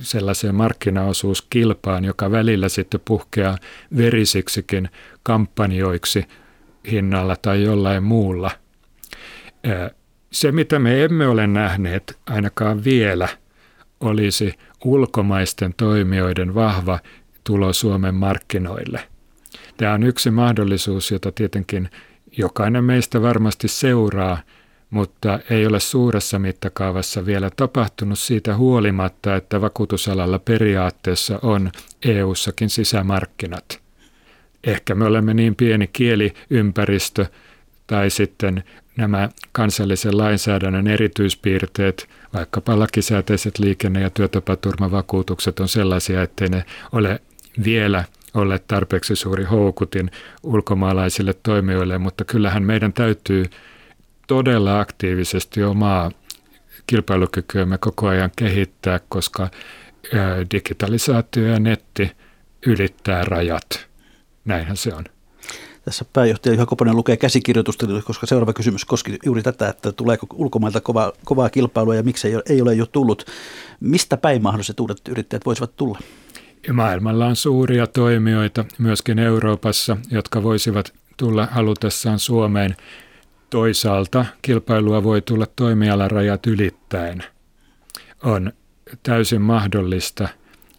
[0.00, 3.58] sellaiseen markkinaosuuskilpaan, joka välillä sitten puhkeaa
[3.96, 4.88] verisiksikin
[5.22, 6.24] kampanjoiksi
[6.90, 8.50] hinnalla tai jollain muulla–
[10.32, 13.28] se, mitä me emme ole nähneet ainakaan vielä,
[14.00, 14.54] olisi
[14.84, 16.98] ulkomaisten toimijoiden vahva
[17.44, 19.00] tulo Suomen markkinoille.
[19.76, 21.90] Tämä on yksi mahdollisuus, jota tietenkin
[22.38, 24.38] jokainen meistä varmasti seuraa,
[24.90, 31.70] mutta ei ole suuressa mittakaavassa vielä tapahtunut siitä huolimatta, että vakuutusalalla periaatteessa on
[32.04, 33.80] EU-sakin sisämarkkinat.
[34.64, 37.26] Ehkä me olemme niin pieni kieliympäristö
[37.86, 38.64] tai sitten
[38.96, 47.20] nämä kansallisen lainsäädännön erityispiirteet, vaikkapa lakisääteiset liikenne- ja työtapaturmavakuutukset on sellaisia, ettei ne ole
[47.64, 50.10] vielä olleet tarpeeksi suuri houkutin
[50.42, 53.44] ulkomaalaisille toimijoille, mutta kyllähän meidän täytyy
[54.26, 56.10] todella aktiivisesti omaa
[56.86, 59.48] kilpailukykyämme koko ajan kehittää, koska
[60.54, 62.10] digitalisaatio ja netti
[62.66, 63.86] ylittää rajat.
[64.44, 65.04] Näinhän se on.
[65.86, 70.80] Tässä pääjohtaja Juha Koponen lukee käsikirjoitusta, koska seuraava kysymys koski juuri tätä, että tuleeko ulkomailta
[70.80, 73.24] kova, kovaa kilpailua ja miksi ei ole jo tullut.
[73.80, 75.98] Mistä päin mahdolliset uudet yrittäjät voisivat tulla?
[76.72, 82.76] Maailmalla on suuria toimijoita myöskin Euroopassa, jotka voisivat tulla halutessaan Suomeen.
[83.50, 87.24] Toisaalta kilpailua voi tulla toimialarajat ylittäen.
[88.22, 88.52] On
[89.02, 90.28] täysin mahdollista,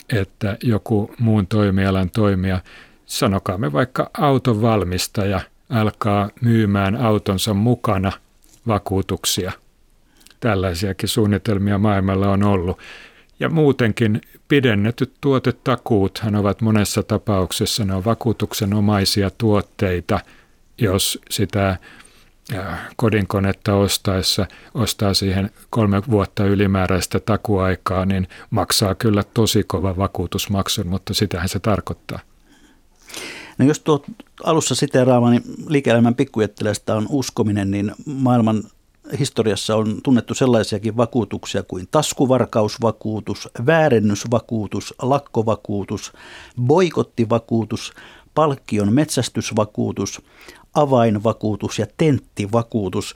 [0.10, 2.60] että joku muun toimialan toimija,
[3.08, 8.12] sanokaamme vaikka auton valmistaja, alkaa myymään autonsa mukana
[8.68, 9.52] vakuutuksia.
[10.40, 12.80] Tällaisiakin suunnitelmia maailmalla on ollut.
[13.40, 20.20] Ja muutenkin pidennetyt tuotetakuuthan ovat monessa tapauksessa ne on vakuutuksenomaisia tuotteita,
[20.78, 21.78] jos sitä
[22.96, 31.14] kodinkonetta ostaessa ostaa siihen kolme vuotta ylimääräistä takuaikaa, niin maksaa kyllä tosi kova vakuutusmaksun, mutta
[31.14, 32.20] sitähän se tarkoittaa.
[33.58, 34.04] No jos tuo
[34.44, 38.64] alussa siteeraamani liike-elämän pikkujetteleestä on uskominen, niin maailman
[39.20, 46.14] historiassa on tunnettu sellaisiakin vakuutuksia kuin taskuvarkausvakuutus, väärennysvakuutus, lakkovakuutus,
[46.62, 47.94] boikottivakuutus,
[48.36, 50.22] palkkion metsästysvakuutus,
[50.78, 53.14] avainvakuutus ja tenttivakuutus.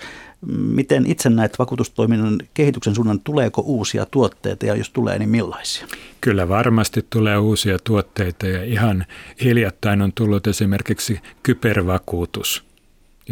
[0.51, 5.87] Miten itse näet vakuutustoiminnan kehityksen suunnan, tuleeko uusia tuotteita ja jos tulee, niin millaisia?
[6.21, 9.05] Kyllä varmasti tulee uusia tuotteita ja ihan
[9.43, 12.63] hiljattain on tullut esimerkiksi kybervakuutus–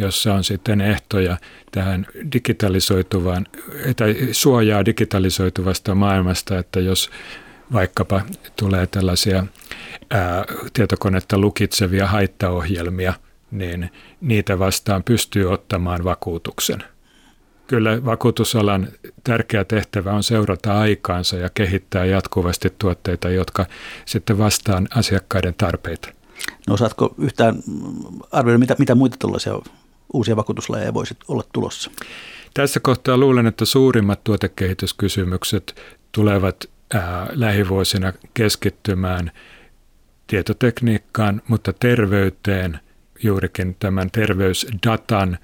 [0.00, 1.36] jossa on sitten ehtoja
[1.72, 3.46] tähän digitalisoituvaan,
[3.96, 7.10] tai suojaa digitalisoituvasta maailmasta, että jos
[7.72, 8.20] vaikkapa
[8.56, 9.46] tulee tällaisia
[10.10, 13.14] ää, tietokonetta lukitsevia haittaohjelmia,
[13.50, 13.90] niin
[14.20, 16.84] niitä vastaan pystyy ottamaan vakuutuksen.
[17.66, 18.88] Kyllä vakuutusalan
[19.24, 23.66] tärkeä tehtävä on seurata aikaansa ja kehittää jatkuvasti tuotteita, jotka
[24.04, 26.08] sitten vastaan asiakkaiden tarpeita.
[26.66, 27.54] No osaatko yhtään
[28.32, 29.52] arvioida, mitä, mitä muita tällaisia
[30.12, 31.90] uusia vakuutuslajeja voisi olla tulossa?
[32.54, 35.82] Tässä kohtaa luulen, että suurimmat tuotekehityskysymykset
[36.12, 39.30] tulevat ää, lähivuosina keskittymään
[40.26, 42.80] tietotekniikkaan, mutta terveyteen
[43.22, 45.38] juurikin tämän terveysdatan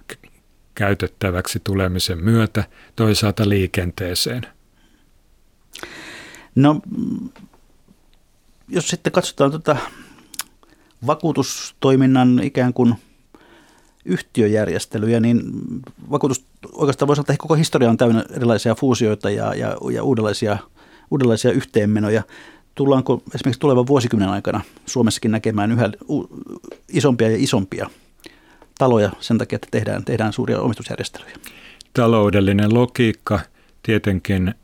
[0.74, 2.64] käytettäväksi tulemisen myötä,
[2.97, 4.47] toisaalta liikenteeseen.
[6.55, 6.81] No,
[8.68, 9.77] jos sitten katsotaan tuota
[11.07, 12.95] vakuutustoiminnan ikään kuin
[14.05, 15.43] yhtiöjärjestelyjä, niin
[16.11, 20.59] vakuutus oikeastaan voisi sanoa, että koko historia on täynnä erilaisia fuusioita ja, ja, ja uudenlaisia,
[21.11, 22.22] uudenlaisia yhteenmenoja.
[22.77, 25.91] Tullaanko esimerkiksi tulevan vuosikymmenen aikana Suomessakin näkemään yhä
[26.89, 27.91] isompia ja isompia
[28.79, 31.37] taloja sen takia, että tehdään, tehdään suuria omistusjärjestelyjä?
[31.95, 33.41] Taloudellinen logiikka
[33.83, 34.55] tietenkin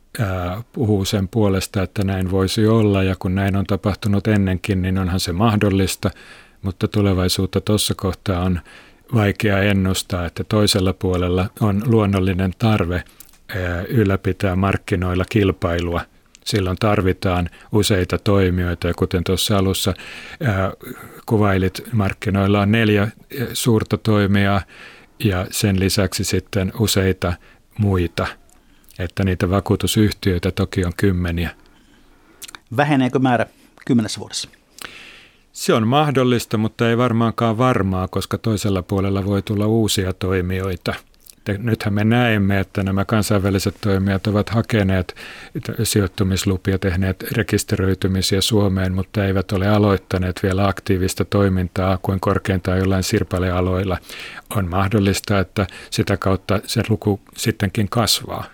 [0.72, 5.20] puhuu sen puolesta, että näin voisi olla ja kun näin on tapahtunut ennenkin, niin onhan
[5.20, 6.10] se mahdollista,
[6.62, 8.60] mutta tulevaisuutta tuossa kohtaa on
[9.14, 13.04] vaikea ennustaa, että toisella puolella on luonnollinen tarve
[13.88, 16.00] ylläpitää markkinoilla kilpailua.
[16.45, 19.95] Silloin tarvitaan useita toimijoita ja kuten tuossa alussa
[21.26, 23.09] kuvailit, markkinoilla on neljä
[23.53, 24.62] suurta toimijaa
[25.24, 27.32] ja sen lisäksi sitten useita
[27.78, 28.26] muita,
[28.99, 31.51] että niitä vakuutusyhtiöitä toki on kymmeniä.
[32.76, 33.47] Väheneekö määrä
[33.86, 34.49] kymmenessä vuodessa?
[35.53, 40.95] Se on mahdollista, mutta ei varmaankaan varmaa, koska toisella puolella voi tulla uusia toimijoita.
[41.59, 45.16] Nythän me näemme, että nämä kansainväliset toimijat ovat hakeneet
[45.82, 53.99] sijoittumislupia, tehneet rekisteröitymisiä Suomeen, mutta eivät ole aloittaneet vielä aktiivista toimintaa kuin korkeintaan jollain sirpalealoilla.
[54.57, 58.45] On mahdollista, että sitä kautta se luku sittenkin kasvaa.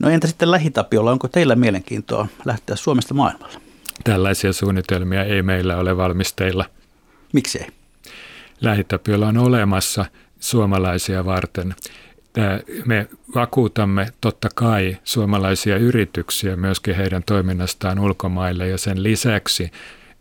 [0.00, 3.58] No entä sitten lähitapiolla, onko teillä mielenkiintoa lähteä Suomesta maailmalle?
[4.04, 6.64] Tällaisia suunnitelmia ei meillä ole valmisteilla.
[7.32, 7.66] Miksei?
[8.60, 10.04] Lähitapiolla on olemassa
[10.40, 11.74] suomalaisia varten.
[12.86, 19.70] Me vakuutamme totta kai suomalaisia yrityksiä myöskin heidän toiminnastaan ulkomaille ja sen lisäksi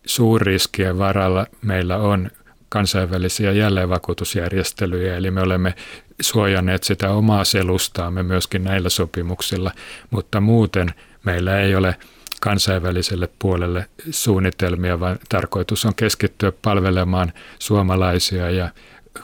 [0.05, 2.29] suurriskien varalla meillä on
[2.69, 5.73] kansainvälisiä jälleenvakuutusjärjestelyjä, eli me olemme
[6.21, 9.71] suojanneet sitä omaa selustaamme myöskin näillä sopimuksilla,
[10.09, 10.93] mutta muuten
[11.23, 11.95] meillä ei ole
[12.41, 18.69] kansainväliselle puolelle suunnitelmia, vaan tarkoitus on keskittyä palvelemaan suomalaisia ja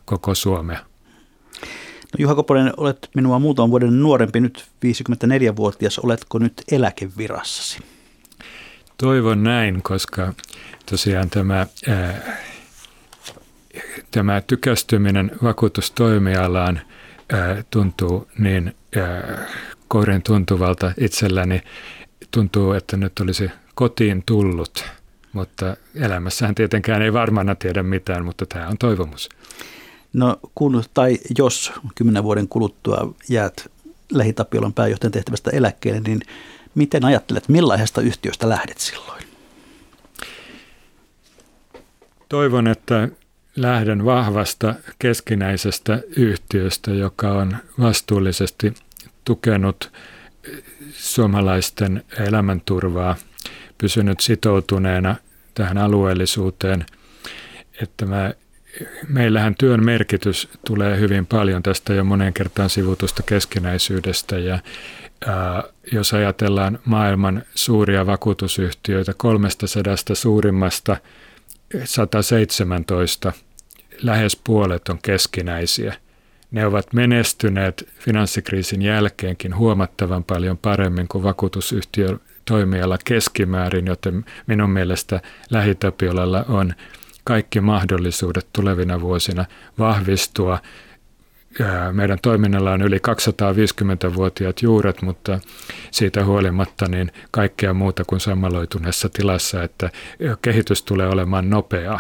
[0.06, 0.80] koko Suomea.
[1.62, 6.00] No Juha Koponen, olet minua muutaman vuoden nuorempi, nyt 54-vuotias.
[6.00, 7.80] Oletko nyt eläkevirassasi?
[8.98, 10.34] Toivon näin, koska
[10.89, 12.38] tosiaan tämä, ää,
[14.12, 16.82] tämä tykästyminen vakuutustoimialaan
[17.34, 19.46] ää, tuntuu niin ää,
[19.88, 21.62] koiren tuntuvalta itselläni,
[22.32, 24.86] tuntuu, että nyt olisi kotiin tullut,
[25.34, 29.30] Mutta elämässähän tietenkään ei varmana tiedä mitään, mutta tämä on toivomus.
[30.16, 33.72] No kun tai jos kymmenen vuoden kuluttua jäät
[34.11, 36.22] lähitapiolon pääjohtajan tehtävästä eläkkeelle, niin
[36.76, 39.24] miten ajattelet, millaisesta yhtiöstä lähdet silloin?
[42.30, 43.09] Toivon, että
[43.55, 48.74] lähden vahvasta keskinäisestä yhtiöstä, joka on vastuullisesti
[49.26, 49.91] tukenut
[50.91, 53.16] suomalaisten elämänturvaa,
[53.78, 55.16] pysynyt sitoutuneena
[55.53, 56.86] tähän alueellisuuteen,
[57.82, 58.34] että mä,
[59.08, 64.60] meillähän työn merkitys tulee hyvin paljon tästä jo monen kertaan sivutusta keskinäisyydestä ja
[65.28, 70.98] ää, jos ajatellaan maailman suuria vakuutusyhtiöitä, 300 suurimmasta
[71.84, 73.34] 117,
[74.02, 75.94] lähes puolet on keskinäisiä–
[76.56, 85.22] ne ovat menestyneet finanssikriisin jälkeenkin huomattavan paljon paremmin kuin vakuutusyhtiö toimiala keskimäärin, joten minun mielestä
[85.50, 86.74] Lähitapiolalla on
[87.26, 89.46] kaikki mahdollisuudet tulevina vuosina
[89.80, 90.60] vahvistua.
[91.92, 95.40] Meidän toiminnalla on yli 250-vuotiaat juuret, mutta
[95.92, 99.90] siitä huolimatta niin kaikkea muuta kuin sammaloituneessa tilassa, että
[100.42, 102.00] kehitys tulee olemaan nopeaa.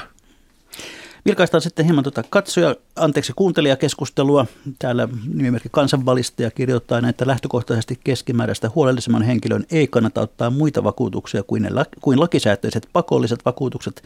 [1.25, 4.45] Vilkaistaan sitten hieman tuota katsoja, anteeksi kuuntelijakeskustelua.
[4.79, 11.63] Täällä nimimerkki kansanvalistaja kirjoittaa, että lähtökohtaisesti keskimääräistä huolellisemman henkilön ei kannata ottaa muita vakuutuksia kuin,
[11.63, 11.69] ne,
[12.01, 14.03] kuin lakisääteiset pakolliset vakuutukset.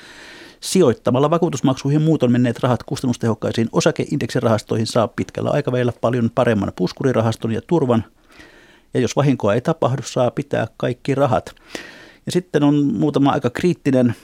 [0.60, 8.06] Sijoittamalla vakuutusmaksuihin muuton menneet rahat kustannustehokkaisiin osakeindeksirahastoihin saa pitkällä aikavälillä paljon paremman puskurirahaston ja turvan.
[8.94, 11.56] Ja jos vahinkoa ei tapahdu, saa pitää kaikki rahat.
[12.26, 14.16] Ja sitten on muutama aika kriittinen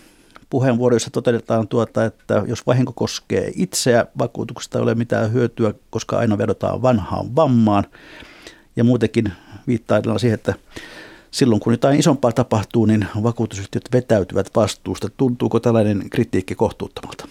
[0.49, 6.17] puheenvuoro, jossa toteutetaan tuota, että jos vahinko koskee itseä, vakuutuksesta ei ole mitään hyötyä, koska
[6.17, 7.83] aina vedotaan vanhaan vammaan.
[8.75, 9.33] Ja muutenkin
[9.67, 10.53] viittaa siihen, että
[11.31, 15.09] silloin kun jotain isompaa tapahtuu, niin vakuutusyhtiöt vetäytyvät vastuusta.
[15.17, 17.27] Tuntuuko tällainen kritiikki kohtuuttomalta?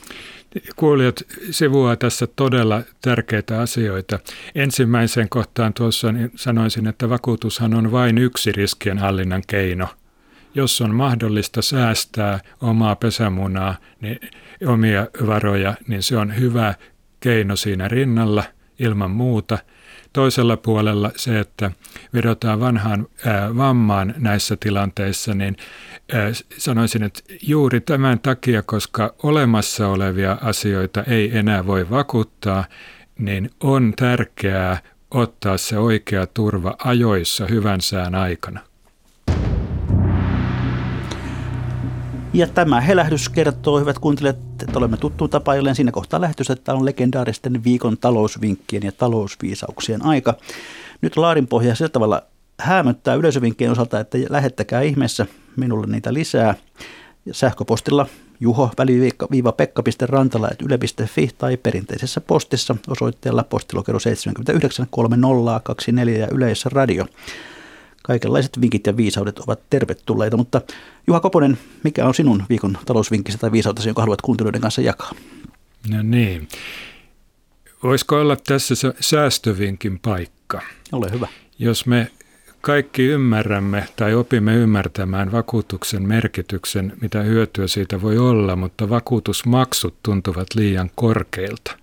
[0.76, 1.16] Kuulijat
[1.50, 4.18] sivuaa tässä todella tärkeitä asioita.
[4.54, 9.88] Ensimmäisen kohtaan tuossa niin sanoisin, että vakuutushan on vain yksi riskienhallinnan keino–
[10.54, 14.20] jos on mahdollista säästää omaa pesämunaa, niin
[14.66, 16.74] omia varoja, niin se on hyvä
[17.20, 18.44] keino siinä rinnalla
[18.78, 19.58] ilman muuta.
[20.12, 21.70] Toisella puolella se, että
[22.14, 25.56] vedotaan vanhaan ää, vammaan näissä tilanteissa, niin
[26.12, 32.64] ää, sanoisin, että juuri tämän takia, koska olemassa olevia asioita ei enää voi vakuuttaa,
[33.18, 34.78] niin on tärkeää
[35.10, 38.60] ottaa se oikea turva ajoissa hyvän sään aikana.
[42.34, 46.84] Ja tämä helähdys kertoo, hyvät kuuntelijat, että olemme tuttuun tapailleen siinä kohtaa lähetys, että on
[46.84, 50.34] legendaaristen viikon talousvinkkien ja talousviisauksien aika.
[51.00, 52.22] Nyt Laarin pohja sillä tavalla
[52.60, 55.26] hämöttää yleisövinkkien osalta, että lähettäkää ihmeessä
[55.56, 56.54] minulle niitä lisää.
[57.32, 58.06] Sähköpostilla
[58.40, 58.70] juho
[59.56, 67.06] pekka.rantala.yle.fi tai perinteisessä postissa osoitteella postilokero 79 3024 ja yleisradio
[68.06, 70.36] kaikenlaiset vinkit ja viisaudet ovat tervetulleita.
[70.36, 70.60] Mutta
[71.06, 75.10] Juha Koponen, mikä on sinun viikon talousvinkkisi tai viisautesi, jonka haluat kuuntelijoiden kanssa jakaa?
[75.88, 76.48] No niin.
[77.82, 80.60] Voisiko olla tässä se säästövinkin paikka?
[80.92, 81.28] Ole hyvä.
[81.58, 82.10] Jos me
[82.60, 90.46] kaikki ymmärrämme tai opimme ymmärtämään vakuutuksen merkityksen, mitä hyötyä siitä voi olla, mutta vakuutusmaksut tuntuvat
[90.54, 91.78] liian korkeilta,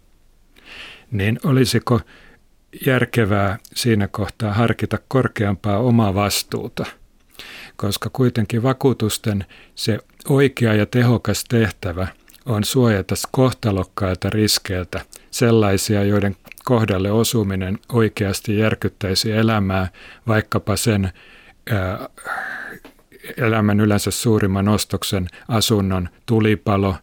[1.12, 2.02] niin olisiko
[2.86, 6.86] järkevää siinä kohtaa harkita korkeampaa omaa vastuuta,
[7.76, 9.46] koska kuitenkin vakuutusten
[9.76, 10.00] se
[10.30, 12.08] oikea ja tehokas tehtävä
[12.46, 19.88] on suojata kohtalokkailta riskeiltä, sellaisia, joiden kohdalle osuminen oikeasti järkyttäisi elämää,
[20.28, 21.12] vaikkapa sen
[21.72, 22.10] ää,
[23.38, 26.96] elämän yleensä suurimman ostoksen asunnon tulipalo,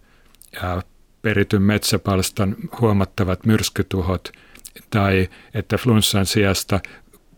[0.63, 0.83] ää,
[1.23, 4.33] perityn metsäpalstan huomattavat myrskytuhot–
[4.91, 6.81] tai että flunssan sijasta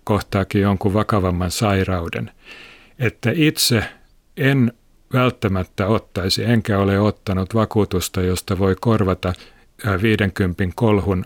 [0.04, 2.30] kohtaakin jonkun vakavamman sairauden.
[2.98, 3.84] Että itse
[4.36, 4.72] en
[5.12, 9.32] välttämättä ottaisi, enkä ole ottanut vakuutusta, josta voi korvata
[10.02, 11.24] 50 kolhun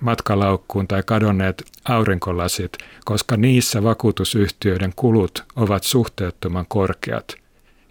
[0.00, 2.72] matkalaukkuun tai kadonneet aurinkolasit,
[3.04, 7.36] koska niissä vakuutusyhtiöiden kulut ovat suhteettoman korkeat.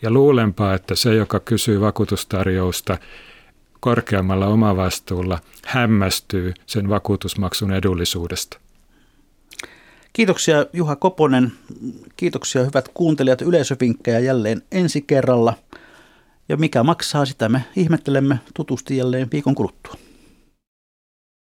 [0.01, 2.97] Ja luulenpa, että se, joka kysyy vakuutustarjousta,
[3.83, 8.59] korkeammalla omavastuulla hämmästyy sen vakuutusmaksun edullisuudesta.
[10.13, 11.51] Kiitoksia Juha Koponen.
[12.17, 13.41] Kiitoksia hyvät kuuntelijat.
[13.41, 15.53] Yleisövinkkejä jälleen ensi kerralla.
[16.49, 19.93] Ja mikä maksaa, sitä me ihmettelemme tutusti jälleen viikon kuluttua.